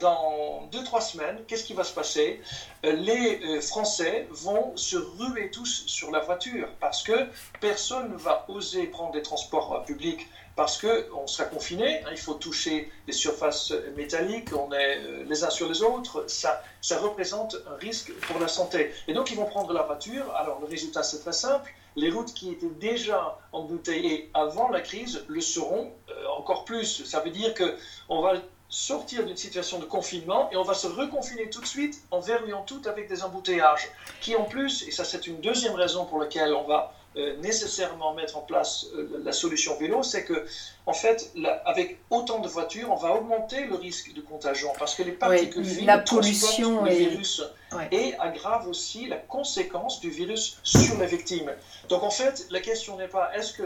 dans 0.00 0.68
2-3 0.72 1.00
semaines, 1.00 1.38
qu'est-ce 1.46 1.64
qui 1.64 1.74
va 1.74 1.84
se 1.84 1.94
passer? 1.94 2.40
Euh, 2.84 2.92
Les 2.92 3.40
euh, 3.44 3.60
Français 3.60 4.26
vont 4.30 4.76
se 4.76 4.96
ruer 4.96 5.50
tous 5.50 5.84
sur 5.86 6.10
la 6.10 6.20
voiture 6.20 6.68
parce 6.80 7.02
que 7.02 7.28
personne 7.60 8.10
ne 8.10 8.16
va 8.16 8.46
oser 8.48 8.86
prendre 8.86 9.12
des 9.12 9.22
transports 9.22 9.74
euh, 9.74 9.80
publics 9.84 10.26
parce 10.56 10.78
qu'on 10.84 11.26
sera 11.26 11.48
confiné, 11.48 12.00
hein, 12.00 12.08
il 12.10 12.18
faut 12.18 12.34
toucher 12.34 12.90
les 13.06 13.12
surfaces 13.12 13.72
métalliques, 13.96 14.50
on 14.54 14.72
est 14.72 14.98
les 15.24 15.44
uns 15.44 15.48
sur 15.48 15.68
les 15.68 15.82
autres, 15.82 16.24
ça, 16.26 16.62
ça 16.82 16.98
représente 16.98 17.56
un 17.70 17.76
risque 17.76 18.12
pour 18.26 18.38
la 18.40 18.48
santé. 18.48 18.92
Et 19.06 19.14
donc 19.14 19.30
ils 19.30 19.36
vont 19.36 19.46
prendre 19.46 19.72
la 19.72 19.84
voiture, 19.84 20.30
alors 20.34 20.60
le 20.60 20.66
résultat 20.66 21.02
c'est 21.02 21.20
très 21.20 21.32
simple, 21.32 21.72
les 21.96 22.10
routes 22.10 22.34
qui 22.34 22.50
étaient 22.50 22.66
déjà 22.78 23.38
embouteillées 23.52 24.30
avant 24.34 24.68
la 24.68 24.80
crise 24.80 25.24
le 25.28 25.40
seront 25.40 25.92
encore 26.36 26.64
plus. 26.64 27.04
Ça 27.04 27.20
veut 27.20 27.30
dire 27.30 27.54
qu'on 27.54 28.20
va 28.20 28.34
sortir 28.70 29.24
d'une 29.26 29.36
situation 29.36 29.78
de 29.80 29.84
confinement 29.84 30.48
et 30.52 30.56
on 30.56 30.62
va 30.62 30.74
se 30.74 30.86
reconfiner 30.86 31.50
tout 31.50 31.60
de 31.60 31.66
suite 31.66 32.00
en 32.12 32.20
verrouillant 32.20 32.62
tout 32.62 32.80
avec 32.86 33.08
des 33.08 33.22
embouteillages 33.24 33.88
qui 34.20 34.36
en 34.36 34.44
plus, 34.44 34.86
et 34.86 34.92
ça 34.92 35.04
c'est 35.04 35.26
une 35.26 35.40
deuxième 35.40 35.74
raison 35.74 36.04
pour 36.06 36.18
laquelle 36.20 36.54
on 36.54 36.62
va 36.62 36.94
euh, 37.16 37.36
nécessairement 37.38 38.14
mettre 38.14 38.36
en 38.36 38.42
place 38.42 38.86
euh, 38.94 39.20
la 39.24 39.32
solution 39.32 39.76
vélo, 39.76 40.04
c'est 40.04 40.22
que 40.24 40.44
en 40.86 40.92
fait, 40.92 41.32
avec 41.64 41.98
autant 42.08 42.38
de 42.38 42.46
voitures, 42.46 42.88
on 42.92 42.94
va 42.94 43.12
augmenter 43.12 43.64
le 43.66 43.74
risque 43.74 44.12
de 44.14 44.20
contagion 44.20 44.72
parce 44.78 44.94
que 44.94 45.02
les 45.02 45.10
particules 45.12 45.64
fines 45.64 45.86
la 45.86 45.98
pollution 45.98 46.84
le 46.84 46.90
est- 46.92 46.94
virus 46.94 47.42
Ouais. 47.72 47.86
et 47.92 48.14
aggravent 48.18 48.66
aussi 48.68 49.06
la 49.06 49.16
conséquence 49.16 50.00
du 50.00 50.10
virus 50.10 50.58
sur 50.64 50.98
la 50.98 51.06
victime. 51.06 51.52
Donc 51.88 52.02
en 52.02 52.10
fait, 52.10 52.46
la 52.50 52.58
question 52.60 52.96
n'est 52.96 53.06
pas 53.06 53.30
est-ce 53.34 53.52
que 53.52 53.62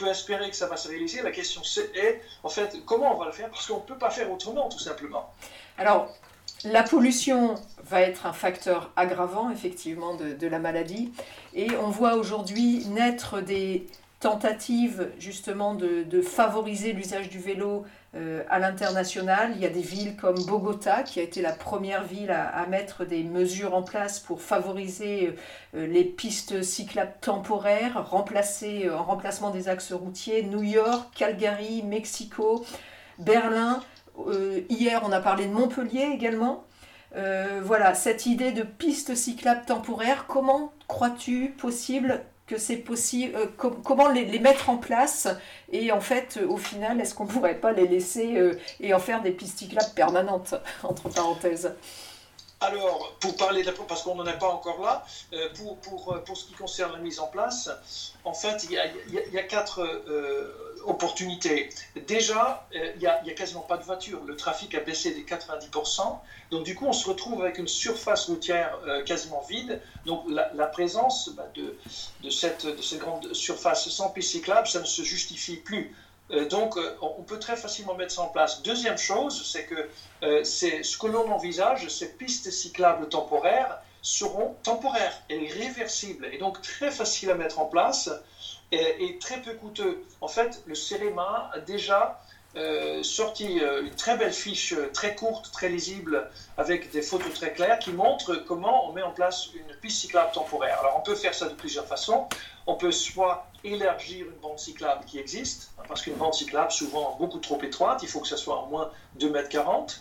peut 0.00 0.08
espérer 0.08 0.50
que 0.50 0.56
ça 0.56 0.66
va 0.66 0.76
se 0.76 0.88
réaliser, 0.88 1.22
la 1.22 1.30
question 1.30 1.62
est 1.94 2.20
en 2.42 2.48
fait 2.48 2.78
comment 2.86 3.14
on 3.14 3.18
va 3.18 3.26
le 3.26 3.32
faire? 3.32 3.50
Parce 3.50 3.66
qu'on 3.66 3.76
ne 3.76 3.82
peut 3.82 3.98
pas 3.98 4.10
faire 4.10 4.30
autrement 4.30 4.68
tout 4.68 4.78
simplement. 4.78 5.32
Alors, 5.78 6.08
la 6.64 6.82
pollution 6.82 7.54
va 7.84 8.02
être 8.02 8.26
un 8.26 8.32
facteur 8.32 8.90
aggravant 8.96 9.50
effectivement 9.50 10.14
de, 10.14 10.46
la 10.46 10.58
maladie. 10.58 11.12
Et 11.54 11.70
on 11.76 11.88
voit 11.88 12.14
aujourd'hui 12.14 12.84
naître 12.86 13.40
des 13.40 13.86
tentatives 14.20 15.10
justement 15.18 15.74
de, 15.74 16.22
favoriser 16.22 16.92
l'usage 16.92 17.28
du 17.30 17.38
vélo 17.38 17.84
euh, 18.14 18.42
à 18.50 18.58
l'international. 18.58 19.52
Il 19.54 19.62
y 19.62 19.66
a 19.66 19.70
des 19.70 19.80
villes 19.80 20.16
comme 20.16 20.42
Bogota 20.44 21.02
qui 21.02 21.20
a 21.20 21.22
été 21.22 21.40
la 21.40 21.52
première 21.52 22.04
ville 22.04 22.30
à, 22.30 22.66
mettre 22.66 23.04
des 23.04 23.24
mesures 23.24 23.74
en 23.74 23.82
place 23.82 24.20
pour 24.20 24.42
favoriser 24.42 25.34
euh, 25.74 25.86
les 25.86 26.04
pistes 26.04 26.62
cyclables 26.62 27.14
temporaires, 27.20 28.10
remplacer, 28.10 28.86
euh, 28.86 28.98
en 28.98 29.04
remplacement 29.04 29.50
des 29.50 29.68
axes 29.68 29.92
routiers. 29.92 30.42
New 30.42 30.62
York, 30.62 31.08
Calgary, 31.14 31.82
Mexico, 31.82 32.64
Berlin 33.18 33.82
euh, 34.26 34.60
hier, 34.68 35.02
on 35.04 35.12
a 35.12 35.20
parlé 35.20 35.46
de 35.46 35.52
Montpellier 35.52 36.10
également. 36.12 36.64
Euh, 37.16 37.60
voilà, 37.64 37.94
cette 37.94 38.26
idée 38.26 38.52
de 38.52 38.62
piste 38.62 39.14
cyclable 39.14 39.64
temporaire, 39.66 40.26
comment 40.28 40.72
crois-tu 40.86 41.54
possible 41.58 42.22
que 42.50 42.58
c'est 42.58 42.76
possible, 42.76 43.36
euh, 43.36 43.46
comment 43.84 44.08
les, 44.08 44.38
mettre 44.40 44.68
en 44.70 44.76
place 44.76 45.28
et 45.70 45.92
en 45.92 46.00
fait, 46.00 46.40
au 46.48 46.56
final, 46.56 47.00
est-ce 47.00 47.14
qu'on 47.14 47.26
pourrait 47.26 47.60
pas 47.60 47.72
les 47.72 47.86
laisser 47.86 48.58
et 48.80 48.92
en 48.92 48.98
faire 48.98 49.22
des 49.22 49.30
pistes 49.30 49.64
permanentes, 49.94 50.54
entre 50.82 51.08
parenthèses? 51.08 51.72
Alors, 52.60 53.16
pour 53.20 53.36
parler 53.36 53.62
de 53.62 53.70
parce 53.70 54.02
qu'on 54.02 54.16
n'en 54.16 54.26
est 54.26 54.38
pas 54.38 54.48
encore 54.48 54.82
là, 54.82 55.04
pour, 55.56 55.78
pour, 55.78 56.22
pour, 56.24 56.36
ce 56.36 56.44
qui 56.44 56.52
concerne 56.52 56.92
la 56.92 56.98
mise 56.98 57.20
en 57.20 57.28
place, 57.28 57.70
en 58.24 58.34
fait, 58.34 58.64
il 58.64 58.72
y 58.72 59.32
y 59.32 59.38
a 59.38 59.42
quatre 59.44 59.80
opportunité. 60.84 61.70
Déjà, 62.06 62.66
euh, 62.74 62.92
il 62.96 63.00
n'y 63.00 63.06
a, 63.06 63.34
quasiment 63.34 63.60
pas 63.60 63.76
de 63.76 63.84
voitures. 63.84 64.22
Le 64.24 64.36
trafic 64.36 64.74
a 64.74 64.80
baissé 64.80 65.14
de 65.14 65.20
90%. 65.20 66.18
Donc, 66.50 66.64
du 66.64 66.74
coup, 66.74 66.86
on 66.86 66.92
se 66.92 67.08
retrouve 67.08 67.42
avec 67.42 67.58
une 67.58 67.68
surface 67.68 68.26
routière 68.26 68.78
euh, 68.86 69.02
quasiment 69.04 69.42
vide. 69.48 69.80
Donc, 70.06 70.24
la, 70.28 70.66
présence 70.66 71.30
bah, 71.30 71.48
de, 71.54 71.76
de, 72.22 72.30
cette, 72.30 72.66
de 72.66 72.96
grande 72.98 73.32
surface 73.32 73.88
sans 73.88 74.08
piste 74.10 74.30
cyclable, 74.30 74.66
ça 74.66 74.80
ne 74.80 74.84
se 74.84 75.02
justifie 75.02 75.56
plus. 75.56 75.94
Euh, 76.30 76.46
donc, 76.48 76.78
on 77.02 77.22
peut 77.22 77.38
très 77.38 77.56
facilement 77.56 77.94
mettre 77.94 78.14
ça 78.14 78.22
en 78.22 78.28
place. 78.28 78.62
Deuxième 78.62 78.98
chose, 78.98 79.44
c'est 79.44 79.66
que 79.66 79.88
ce 80.44 80.98
que 80.98 81.06
l'on 81.06 81.30
envisage, 81.30 81.88
ces 81.88 82.12
pistes 82.12 82.50
cyclables 82.50 83.08
temporaires 83.08 83.80
seront 84.02 84.54
temporaires 84.62 85.20
et 85.28 85.48
réversibles, 85.48 86.26
et 86.32 86.38
donc 86.38 86.62
très 86.62 86.90
faciles 86.90 87.30
à 87.30 87.34
mettre 87.34 87.58
en 87.58 87.66
place 87.66 88.08
est, 88.72 89.20
très 89.20 89.40
peu 89.42 89.54
coûteux. 89.54 90.04
En 90.20 90.28
fait, 90.28 90.62
le 90.66 90.74
CEREMA 90.74 91.50
a 91.52 91.58
déjà 91.60 92.20
euh, 92.56 93.02
sorti 93.04 93.60
euh, 93.60 93.82
une 93.82 93.94
très 93.94 94.16
belle 94.16 94.32
fiche, 94.32 94.72
euh, 94.72 94.90
très 94.92 95.14
courte, 95.14 95.52
très 95.52 95.68
lisible, 95.68 96.28
avec 96.56 96.90
des 96.90 97.02
photos 97.02 97.32
très 97.32 97.52
claires, 97.52 97.78
qui 97.78 97.92
montre 97.92 98.34
comment 98.34 98.88
on 98.88 98.92
met 98.92 99.02
en 99.02 99.12
place 99.12 99.50
une 99.54 99.74
piste 99.76 100.00
cyclable 100.00 100.32
temporaire. 100.32 100.80
Alors, 100.80 100.96
on 100.98 101.02
peut 101.02 101.14
faire 101.14 101.34
ça 101.34 101.48
de 101.48 101.54
plusieurs 101.54 101.86
façons. 101.86 102.28
On 102.66 102.74
peut 102.74 102.90
soit 102.90 103.46
élargir 103.62 104.26
une 104.26 104.40
bande 104.40 104.58
cyclable 104.58 105.04
qui 105.04 105.18
existe, 105.18 105.70
parce 105.86 106.02
qu'une 106.02 106.14
bande 106.14 106.34
cyclable, 106.34 106.72
souvent 106.72 107.16
beaucoup 107.20 107.38
trop 107.38 107.60
étroite, 107.62 108.02
il 108.02 108.08
faut 108.08 108.20
que 108.20 108.28
ça 108.28 108.36
soit 108.36 108.58
en 108.58 108.66
moins 108.66 108.90
2,40 109.18 109.60
m. 109.60 109.98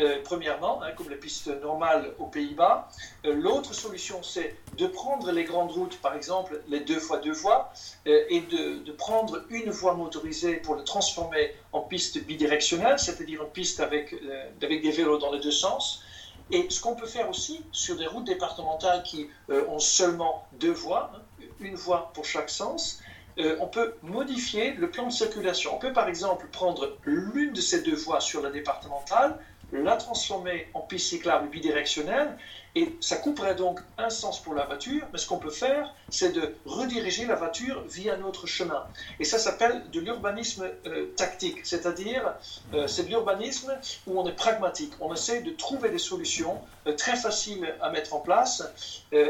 Euh, 0.00 0.16
premièrement, 0.24 0.82
hein, 0.82 0.92
comme 0.96 1.10
les 1.10 1.16
pistes 1.16 1.48
normales 1.60 2.14
aux 2.18 2.26
Pays-Bas. 2.26 2.88
Euh, 3.26 3.34
l'autre 3.34 3.74
solution, 3.74 4.22
c'est 4.22 4.56
de 4.78 4.86
prendre 4.86 5.30
les 5.30 5.44
grandes 5.44 5.72
routes, 5.72 5.98
par 6.00 6.14
exemple 6.14 6.62
les 6.68 6.80
deux 6.80 6.98
fois 6.98 7.18
deux 7.18 7.32
voies, 7.32 7.70
euh, 8.06 8.24
et 8.30 8.40
de, 8.40 8.92
prendre 8.92 9.44
une 9.50 9.70
voie 9.70 9.94
motorisée 9.94 10.56
pour 10.56 10.74
le 10.74 10.84
transformer 10.84 11.54
en 11.72 11.80
piste 11.80 12.24
bidirectionnelle, 12.24 12.98
c'est-à-dire 12.98 13.42
une 13.42 13.50
piste 13.50 13.80
avec, 13.80 14.14
avec 14.62 14.82
des 14.82 14.90
vélos 14.90 15.18
dans 15.18 15.32
les 15.32 15.40
deux 15.40 15.50
sens. 15.50 16.02
Et 16.50 16.66
ce 16.68 16.80
qu'on 16.80 16.94
peut 16.94 17.06
faire 17.06 17.28
aussi 17.30 17.62
sur 17.72 17.96
des 17.96 18.06
routes 18.06 18.26
départementales 18.26 19.02
qui 19.04 19.28
ont 19.48 19.78
seulement 19.78 20.46
deux 20.54 20.72
voies, 20.72 21.12
hein, 21.14 21.44
une 21.60 21.76
voie 21.76 22.10
pour 22.12 22.24
chaque 22.24 22.50
sens, 22.50 23.00
on 23.38 23.68
peut 23.68 23.94
modifier 24.02 24.72
le 24.72 24.90
plan 24.90 25.06
de 25.06 25.12
circulation. 25.12 25.74
On 25.74 25.78
peut 25.78 25.92
par 25.92 26.08
exemple 26.08 26.46
prendre 26.52 26.98
l'une 27.04 27.52
de 27.52 27.60
ces 27.60 27.82
deux 27.82 27.94
voies 27.94 28.20
sur 28.20 28.42
la 28.42 28.50
départementale 28.50 29.38
la 29.72 29.96
transformer 29.96 30.68
en 30.74 30.80
piste 30.80 31.08
cyclable 31.08 31.48
bidirectionnelle, 31.48 32.36
et 32.74 32.94
ça 33.00 33.16
couperait 33.16 33.56
donc 33.56 33.80
un 33.98 34.10
sens 34.10 34.40
pour 34.40 34.54
la 34.54 34.64
voiture, 34.64 35.02
mais 35.12 35.18
ce 35.18 35.26
qu'on 35.26 35.38
peut 35.38 35.50
faire, 35.50 35.92
c'est 36.08 36.32
de 36.32 36.54
rediriger 36.64 37.26
la 37.26 37.34
voiture 37.34 37.82
via 37.88 38.14
un 38.14 38.22
autre 38.22 38.46
chemin. 38.46 38.86
Et 39.18 39.24
ça 39.24 39.38
s'appelle 39.38 39.90
de 39.90 40.00
l'urbanisme 40.00 40.70
euh, 40.86 41.06
tactique, 41.16 41.66
c'est-à-dire 41.66 42.34
euh, 42.72 42.86
c'est 42.86 43.04
de 43.04 43.08
l'urbanisme 43.08 43.76
où 44.06 44.20
on 44.20 44.26
est 44.26 44.36
pragmatique, 44.36 44.92
on 45.00 45.12
essaie 45.12 45.40
de 45.40 45.50
trouver 45.50 45.90
des 45.90 45.98
solutions 45.98 46.60
euh, 46.86 46.94
très 46.94 47.16
faciles 47.16 47.74
à 47.80 47.90
mettre 47.90 48.14
en 48.14 48.20
place 48.20 48.62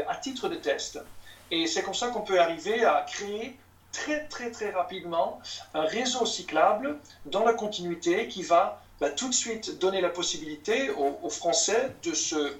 à 0.07 0.15
titre 0.15 0.47
de 0.47 0.55
test. 0.55 0.99
Et 1.49 1.65
c'est 1.67 1.81
comme 1.81 1.93
ça 1.93 2.07
qu'on 2.07 2.21
peut 2.21 2.39
arriver 2.39 2.85
à 2.85 3.05
créer 3.07 3.57
très 3.91 4.25
très 4.27 4.51
très 4.51 4.71
rapidement 4.71 5.39
un 5.73 5.81
réseau 5.81 6.25
cyclable 6.25 6.97
dans 7.25 7.43
la 7.43 7.53
continuité 7.53 8.27
qui 8.27 8.43
va 8.43 8.81
tout 9.09 9.29
de 9.29 9.33
suite 9.33 9.79
donner 9.79 9.99
la 10.01 10.09
possibilité 10.09 10.89
aux, 10.91 11.29
Français 11.29 11.91
de 12.03 12.13
se, 12.13 12.53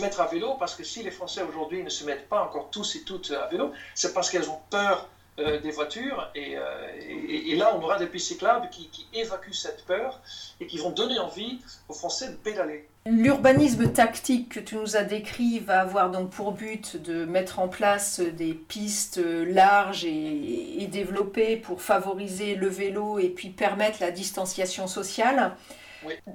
mettre 0.00 0.20
à 0.20 0.26
vélo, 0.26 0.54
parce 0.54 0.74
que 0.74 0.82
si 0.82 1.02
les 1.02 1.10
Français 1.10 1.42
aujourd'hui 1.42 1.82
ne 1.82 1.90
se 1.90 2.04
mettent 2.04 2.28
pas 2.28 2.42
encore 2.42 2.70
tous 2.70 2.96
et 2.96 3.02
toutes 3.02 3.30
à 3.30 3.46
vélo, 3.46 3.72
c'est 3.94 4.12
parce 4.12 4.30
qu'elles 4.30 4.48
ont 4.48 4.60
peur 4.70 5.08
euh, 5.38 5.60
des 5.60 5.70
voitures. 5.70 6.30
Euh, 6.36 6.92
et, 7.00 7.54
là, 7.54 7.74
on 7.74 7.82
aura 7.82 7.96
des 7.98 8.06
pistes 8.06 8.28
cyclables 8.28 8.68
qui, 8.70 8.88
évacuent 9.12 9.52
cette 9.52 9.84
peur 9.84 10.20
et 10.60 10.66
qui 10.66 10.78
vont 10.78 10.90
donner 10.90 11.18
envie 11.18 11.58
aux 11.88 11.94
Français 11.94 12.28
de 12.28 12.36
pédaler. 12.36 12.88
L'urbanisme 13.10 13.90
tactique 13.90 14.50
que 14.50 14.60
tu 14.60 14.76
nous 14.76 14.96
as 14.96 15.02
décrit 15.02 15.60
va 15.60 15.80
avoir 15.80 16.10
donc 16.10 16.28
pour 16.28 16.52
but 16.52 17.00
de 17.02 17.24
mettre 17.24 17.58
en 17.58 17.66
place 17.68 18.20
des 18.20 18.52
pistes 18.52 19.18
larges 19.18 20.04
et, 20.04 20.82
et 20.82 20.86
développées 20.88 21.56
pour 21.56 21.80
favoriser 21.80 22.54
le 22.54 22.68
vélo 22.68 23.18
et 23.18 23.30
puis 23.30 23.48
permettre 23.48 23.98
la 24.00 24.10
distanciation 24.10 24.86
sociale. 24.86 25.56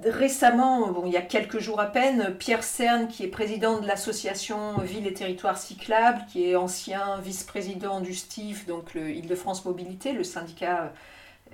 Récemment, 0.02 0.90
bon, 0.90 1.04
il 1.06 1.12
y 1.12 1.16
a 1.16 1.22
quelques 1.22 1.58
jours 1.58 1.80
à 1.80 1.86
peine, 1.86 2.34
Pierre 2.38 2.64
Cerne, 2.64 3.08
qui 3.08 3.22
est 3.22 3.28
président 3.28 3.78
de 3.78 3.86
l'association 3.86 4.78
Ville 4.78 5.06
et 5.06 5.14
Territoires 5.14 5.56
Cyclables, 5.56 6.24
qui 6.30 6.50
est 6.50 6.56
ancien 6.56 7.18
vice-président 7.20 8.00
du 8.00 8.14
STIF, 8.14 8.66
donc 8.66 8.94
le 8.94 9.10
Île-de-France 9.10 9.64
Mobilité, 9.64 10.12
le 10.12 10.24
syndicat 10.24 10.92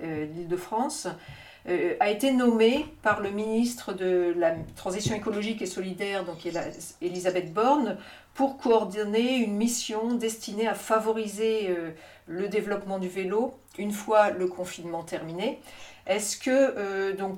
euh, 0.01 0.25
d'Île-de-France, 0.25 1.07
euh, 1.69 1.95
a 1.99 2.09
été 2.09 2.31
nommé 2.31 2.85
par 3.01 3.21
le 3.21 3.29
ministre 3.29 3.93
de 3.93 4.33
la 4.37 4.55
Transition 4.75 5.15
écologique 5.15 5.61
et 5.61 5.65
solidaire, 5.65 6.25
donc 6.25 6.47
Elisabeth 7.01 7.53
Borne, 7.53 7.97
pour 8.33 8.57
coordonner 8.57 9.37
une 9.37 9.55
mission 9.55 10.15
destinée 10.15 10.67
à 10.67 10.73
favoriser 10.73 11.69
euh, 11.69 11.91
le 12.27 12.47
développement 12.47 12.99
du 12.99 13.09
vélo 13.09 13.53
une 13.77 13.91
fois 13.91 14.31
le 14.31 14.47
confinement 14.47 15.03
terminé. 15.03 15.59
Est-ce 16.07 16.37
que 16.37 17.11
donc 17.13 17.37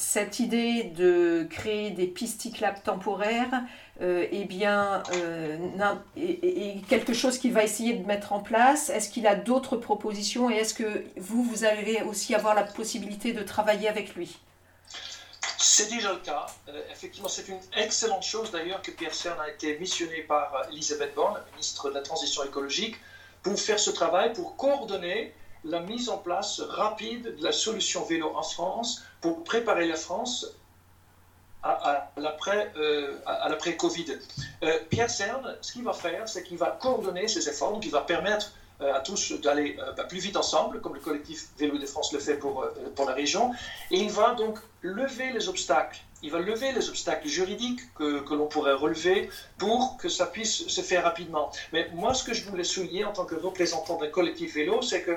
cette 0.00 0.40
idée 0.40 0.84
de 0.84 1.46
créer 1.50 1.90
des 1.90 2.06
pistes 2.06 2.40
cyclables 2.40 2.80
temporaires 2.82 3.62
euh, 4.00 4.26
eh 4.30 4.46
bien, 4.46 5.02
euh, 5.12 5.58
quelque 6.88 7.12
chose 7.12 7.36
qu'il 7.36 7.52
va 7.52 7.62
essayer 7.62 7.92
de 7.92 8.06
mettre 8.06 8.32
en 8.32 8.40
place 8.40 8.88
Est-ce 8.88 9.10
qu'il 9.10 9.26
a 9.26 9.34
d'autres 9.34 9.76
propositions 9.76 10.50
et 10.50 10.54
est-ce 10.54 10.72
que 10.72 11.04
vous, 11.16 11.42
vous 11.44 11.64
allez 11.64 12.00
aussi 12.08 12.34
avoir 12.34 12.54
la 12.54 12.62
possibilité 12.62 13.34
de 13.34 13.42
travailler 13.42 13.88
avec 13.88 14.14
lui? 14.14 14.38
C'est 15.58 15.90
déjà 15.90 16.14
le 16.14 16.20
cas. 16.20 16.46
Euh, 16.68 16.82
effectivement, 16.90 17.28
c'est 17.28 17.46
une 17.48 17.60
excellente 17.76 18.22
chose 18.22 18.50
d'ailleurs 18.50 18.80
que 18.80 18.90
Pierre 18.90 19.14
Cern 19.14 19.38
a 19.38 19.50
été 19.50 19.78
missionné 19.78 20.22
par 20.22 20.50
Elisabeth 20.72 21.14
Borne, 21.14 21.38
ministre 21.52 21.90
de 21.90 21.94
la 21.94 22.00
Transition 22.00 22.42
écologique, 22.44 22.96
pour 23.42 23.60
faire 23.60 23.78
ce 23.78 23.90
travail, 23.90 24.32
pour 24.32 24.56
coordonner 24.56 25.34
la 25.64 25.80
mise 25.80 26.08
en 26.08 26.18
place 26.18 26.60
rapide 26.60 27.36
de 27.36 27.44
la 27.44 27.52
solution 27.52 28.04
vélo 28.04 28.32
en 28.34 28.42
France 28.42 29.02
pour 29.20 29.44
préparer 29.44 29.86
la 29.86 29.96
France 29.96 30.46
à, 31.62 32.10
euh, 32.76 33.14
l'après-Covid. 33.48 34.18
Euh, 34.62 34.78
Pierre 34.88 35.10
Cern, 35.10 35.56
ce 35.60 35.72
qu'il 35.72 35.84
va 35.84 35.92
faire, 35.92 36.28
c'est 36.28 36.42
qu'il 36.42 36.56
va 36.56 36.78
coordonner 36.80 37.28
ses 37.28 37.48
efforts, 37.48 37.72
donc 37.72 37.84
il 37.84 37.90
va 37.90 38.00
permettre 38.00 38.52
euh, 38.80 38.94
à 38.94 39.00
tous 39.00 39.32
d'aller 39.42 39.76
bah, 39.96 40.04
plus 40.04 40.20
vite 40.20 40.36
ensemble, 40.36 40.80
comme 40.80 40.94
le 40.94 41.00
collectif 41.00 41.48
Vélo 41.58 41.76
de 41.76 41.86
France 41.86 42.12
le 42.12 42.18
fait 42.18 42.36
pour, 42.36 42.66
pour 42.96 43.04
la 43.04 43.12
région, 43.12 43.52
et 43.90 43.98
il 43.98 44.10
va 44.10 44.34
donc 44.34 44.58
lever 44.82 45.32
les 45.32 45.48
obstacles. 45.48 46.00
Il 46.22 46.30
va 46.30 46.38
lever 46.38 46.72
les 46.72 46.88
obstacles 46.88 47.28
juridiques 47.28 47.80
que, 47.94 48.20
que 48.20 48.34
l'on 48.34 48.46
pourrait 48.46 48.74
relever 48.74 49.30
pour 49.56 49.96
que 49.96 50.10
ça 50.10 50.26
puisse 50.26 50.66
se 50.66 50.80
faire 50.82 51.04
rapidement. 51.04 51.50
Mais 51.72 51.88
moi, 51.94 52.12
ce 52.12 52.24
que 52.24 52.34
je 52.34 52.44
voulais 52.44 52.64
souligner 52.64 53.04
en 53.04 53.12
tant 53.12 53.24
que 53.24 53.34
représentant 53.34 53.96
d'un 53.96 54.08
collectif 54.08 54.54
vélo, 54.54 54.82
c'est 54.82 55.02
que 55.02 55.12
euh, 55.12 55.16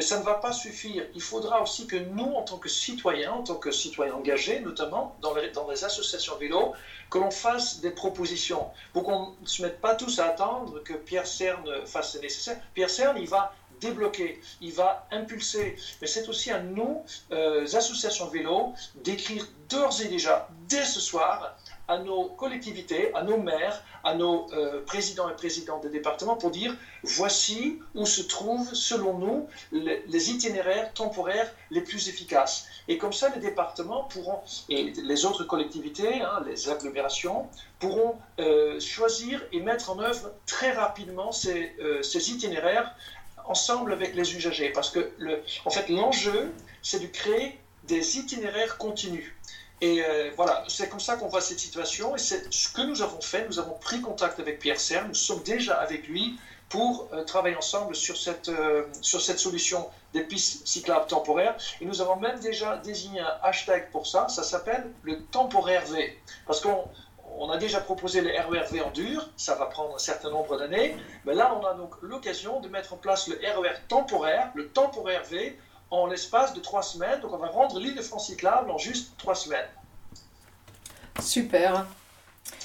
ça 0.00 0.18
ne 0.18 0.24
va 0.24 0.34
pas 0.34 0.52
suffire. 0.52 1.04
Il 1.14 1.20
faudra 1.20 1.62
aussi 1.62 1.86
que 1.86 1.96
nous, 1.96 2.32
en 2.34 2.42
tant 2.42 2.58
que 2.58 2.68
citoyens, 2.68 3.32
en 3.32 3.42
tant 3.42 3.56
que 3.56 3.70
citoyens 3.70 4.14
engagés, 4.14 4.60
notamment 4.60 5.16
dans 5.20 5.34
les, 5.34 5.50
dans 5.50 5.68
les 5.68 5.84
associations 5.84 6.36
vélo, 6.36 6.72
que 7.10 7.18
l'on 7.18 7.30
fasse 7.30 7.80
des 7.80 7.90
propositions 7.90 8.68
pour 8.92 9.04
qu'on 9.04 9.34
ne 9.40 9.46
se 9.46 9.62
mette 9.62 9.80
pas 9.80 9.94
tous 9.94 10.18
à 10.18 10.26
attendre 10.26 10.82
que 10.82 10.94
Pierre 10.94 11.26
Cern 11.26 11.86
fasse 11.86 12.14
le 12.14 12.22
nécessaire. 12.22 12.58
Pierre 12.74 12.90
Cern, 12.90 13.16
il 13.18 13.28
va 13.28 13.52
débloquer, 13.82 14.40
il 14.60 14.72
va 14.72 15.06
impulser. 15.10 15.76
Mais 16.00 16.06
c'est 16.06 16.28
aussi 16.28 16.50
à 16.50 16.60
nous, 16.60 17.02
euh, 17.32 17.66
associations 17.74 18.28
vélo, 18.28 18.72
d'écrire 18.94 19.44
d'ores 19.68 20.00
et 20.00 20.08
déjà, 20.08 20.48
dès 20.68 20.84
ce 20.84 21.00
soir, 21.00 21.56
à 21.88 21.98
nos 21.98 22.24
collectivités, 22.24 23.12
à 23.14 23.22
nos 23.22 23.38
maires, 23.38 23.82
à 24.04 24.14
nos 24.14 24.50
euh, 24.52 24.82
présidents 24.84 25.28
et 25.28 25.34
présidentes 25.34 25.82
des 25.82 25.90
départements 25.90 26.36
pour 26.36 26.50
dire 26.50 26.74
voici 27.02 27.80
où 27.94 28.06
se 28.06 28.22
trouvent, 28.22 28.72
selon 28.74 29.18
nous, 29.18 29.46
les, 29.72 30.30
itinéraires 30.30 30.92
temporaires 30.92 31.52
les 31.70 31.80
plus 31.80 32.08
efficaces. 32.08 32.66
Et 32.88 32.98
comme 32.98 33.12
ça, 33.12 33.28
les 33.34 33.40
départements 33.40 34.04
pourront, 34.04 34.40
et 34.68 34.92
les 34.92 35.24
autres 35.24 35.44
collectivités, 35.44 36.22
hein, 36.22 36.42
les 36.46 36.68
agglomérations, 36.68 37.46
pourront 37.78 38.16
euh, 38.38 38.78
choisir 38.80 39.42
et 39.52 39.60
mettre 39.60 39.90
en 39.90 39.98
œuvre 39.98 40.32
très 40.46 40.72
rapidement 40.72 41.32
ces, 41.32 41.72
euh, 41.80 42.02
ces 42.02 42.30
itinéraires 42.30 42.94
ensemble 43.44 43.92
avec 43.92 44.14
les 44.14 44.36
usagers. 44.36 44.70
Parce 44.70 44.90
que, 44.90 45.10
en 45.64 45.70
fait, 45.70 45.88
l'enjeu, 45.88 46.52
c'est 46.82 47.00
de 47.00 47.06
créer 47.06 47.58
des 47.84 48.18
itinéraires 48.18 48.78
continus. 48.78 49.34
Et 49.82 50.00
euh, 50.00 50.30
voilà, 50.36 50.64
c'est 50.68 50.88
comme 50.88 51.00
ça 51.00 51.16
qu'on 51.16 51.26
voit 51.26 51.40
cette 51.40 51.58
situation. 51.58 52.14
Et 52.14 52.18
c'est 52.18 52.54
ce 52.54 52.68
que 52.68 52.82
nous 52.82 53.02
avons 53.02 53.20
fait. 53.20 53.44
Nous 53.48 53.58
avons 53.58 53.74
pris 53.74 54.00
contact 54.00 54.38
avec 54.38 54.60
Pierre 54.60 54.78
Serre. 54.78 55.08
Nous 55.08 55.14
sommes 55.14 55.42
déjà 55.42 55.74
avec 55.74 56.06
lui 56.06 56.38
pour 56.68 57.08
euh, 57.12 57.24
travailler 57.24 57.56
ensemble 57.56 57.96
sur 57.96 58.16
cette, 58.16 58.48
euh, 58.48 58.84
sur 59.00 59.20
cette 59.20 59.40
solution 59.40 59.88
des 60.14 60.22
pistes 60.22 60.68
cyclables 60.68 61.08
temporaires. 61.08 61.56
Et 61.80 61.84
nous 61.84 62.00
avons 62.00 62.14
même 62.14 62.38
déjà 62.38 62.76
désigné 62.76 63.20
un 63.20 63.36
hashtag 63.42 63.90
pour 63.90 64.06
ça. 64.06 64.28
Ça 64.28 64.44
s'appelle 64.44 64.88
le 65.02 65.20
temporaire 65.24 65.84
V. 65.86 66.16
Parce 66.46 66.60
qu'on 66.60 66.84
on 67.36 67.50
a 67.50 67.56
déjà 67.56 67.80
proposé 67.80 68.20
le 68.20 68.30
RERV 68.30 68.82
en 68.86 68.90
dur, 68.90 69.28
ça 69.36 69.56
va 69.56 69.66
prendre 69.66 69.96
un 69.96 69.98
certain 69.98 70.30
nombre 70.30 70.58
d'années, 70.58 70.94
mais 71.24 71.34
là 71.34 71.58
on 71.58 71.64
a 71.64 71.72
donc 71.72 71.94
l'occasion 72.02 72.60
de 72.60 72.68
mettre 72.68 72.92
en 72.92 72.98
place 72.98 73.26
le 73.26 73.36
RER 73.36 73.74
temporaire, 73.88 74.50
le 74.54 74.68
temporaire 74.68 75.24
V, 75.24 75.58
en 75.92 76.06
l'espace 76.06 76.54
de 76.54 76.60
trois 76.60 76.82
semaines. 76.82 77.20
Donc 77.20 77.32
on 77.32 77.38
va 77.38 77.48
rendre 77.48 77.78
l'île 77.78 77.94
de 77.94 78.02
France 78.02 78.26
cyclable 78.26 78.70
en 78.70 78.78
juste 78.78 79.12
trois 79.18 79.34
semaines. 79.34 79.68
Super. 81.20 81.86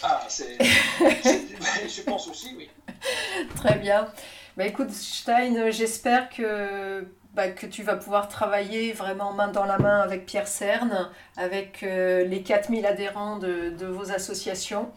Ah, 0.01 0.21
c'est. 0.27 0.57
je 0.59 2.01
pense 2.01 2.27
aussi, 2.27 2.55
oui. 2.57 2.69
Très 3.57 3.75
bien. 3.75 4.07
Bah, 4.55 4.65
écoute, 4.65 4.89
Stein, 4.91 5.69
j'espère 5.69 6.29
que, 6.29 7.05
bah, 7.33 7.49
que 7.49 7.67
tu 7.67 7.83
vas 7.83 7.95
pouvoir 7.95 8.29
travailler 8.29 8.93
vraiment 8.93 9.33
main 9.33 9.49
dans 9.49 9.65
la 9.65 9.77
main 9.77 9.99
avec 9.99 10.25
Pierre 10.25 10.47
Cerne, 10.47 11.11
avec 11.35 11.83
euh, 11.83 12.23
les 12.23 12.41
4000 12.41 12.85
adhérents 12.85 13.37
de, 13.37 13.69
de 13.77 13.85
vos 13.85 14.11
associations. 14.11 14.91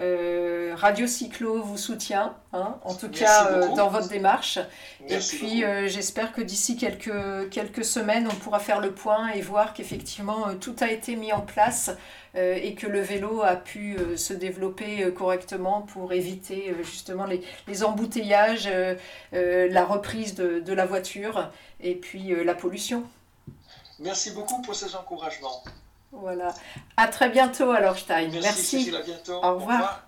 Euh, 0.00 0.74
Radio 0.76 1.06
Cyclo 1.06 1.62
vous 1.62 1.76
soutient, 1.76 2.34
hein, 2.52 2.78
en 2.84 2.94
tout 2.94 3.10
cas 3.10 3.48
euh, 3.50 3.74
dans 3.74 3.88
votre 3.88 4.08
démarche. 4.08 4.58
et 5.08 5.18
puis 5.18 5.62
euh, 5.62 5.88
j'espère 5.88 6.32
que 6.32 6.40
d'ici 6.40 6.76
quelques, 6.76 7.50
quelques 7.50 7.84
semaines, 7.84 8.26
on 8.30 8.34
pourra 8.36 8.60
faire 8.60 8.80
le 8.80 8.92
point 8.92 9.28
et 9.28 9.42
voir 9.42 9.74
qu'effectivement 9.74 10.54
tout 10.54 10.76
a 10.80 10.90
été 10.90 11.16
mis 11.16 11.32
en 11.32 11.40
place 11.40 11.90
et 12.36 12.76
que 12.76 12.86
le 12.86 13.00
vélo 13.00 13.42
a 13.42 13.56
pu 13.56 13.96
se 14.16 14.32
développer 14.32 15.12
correctement 15.12 15.82
pour 15.82 16.12
éviter 16.12 16.76
justement 16.84 17.24
les, 17.24 17.42
les 17.66 17.82
embouteillages, 17.82 18.70
la 19.32 19.84
reprise 19.84 20.36
de, 20.36 20.60
de, 20.60 20.72
la 20.72 20.86
voiture 20.86 21.50
et 21.80 21.96
puis 21.96 22.32
la 22.44 22.54
pollution. 22.54 23.02
Merci 23.98 24.30
beaucoup 24.30 24.62
pour 24.62 24.76
ces 24.76 24.94
encouragements. 24.94 25.64
Voilà. 26.12 26.54
À 26.96 27.08
très 27.08 27.28
bientôt 27.28 27.70
alors 27.70 27.98
Stein. 27.98 28.28
Merci. 28.32 28.92
à 28.94 29.02
bientôt. 29.02 29.42
Au 29.42 29.54
revoir. 29.54 30.06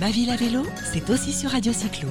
Ma 0.00 0.10
ville 0.10 0.30
à 0.30 0.36
vélo, 0.36 0.62
c'est 0.92 1.08
aussi 1.10 1.32
sur 1.32 1.50
Radio 1.50 1.72
Cyclo. 1.72 2.08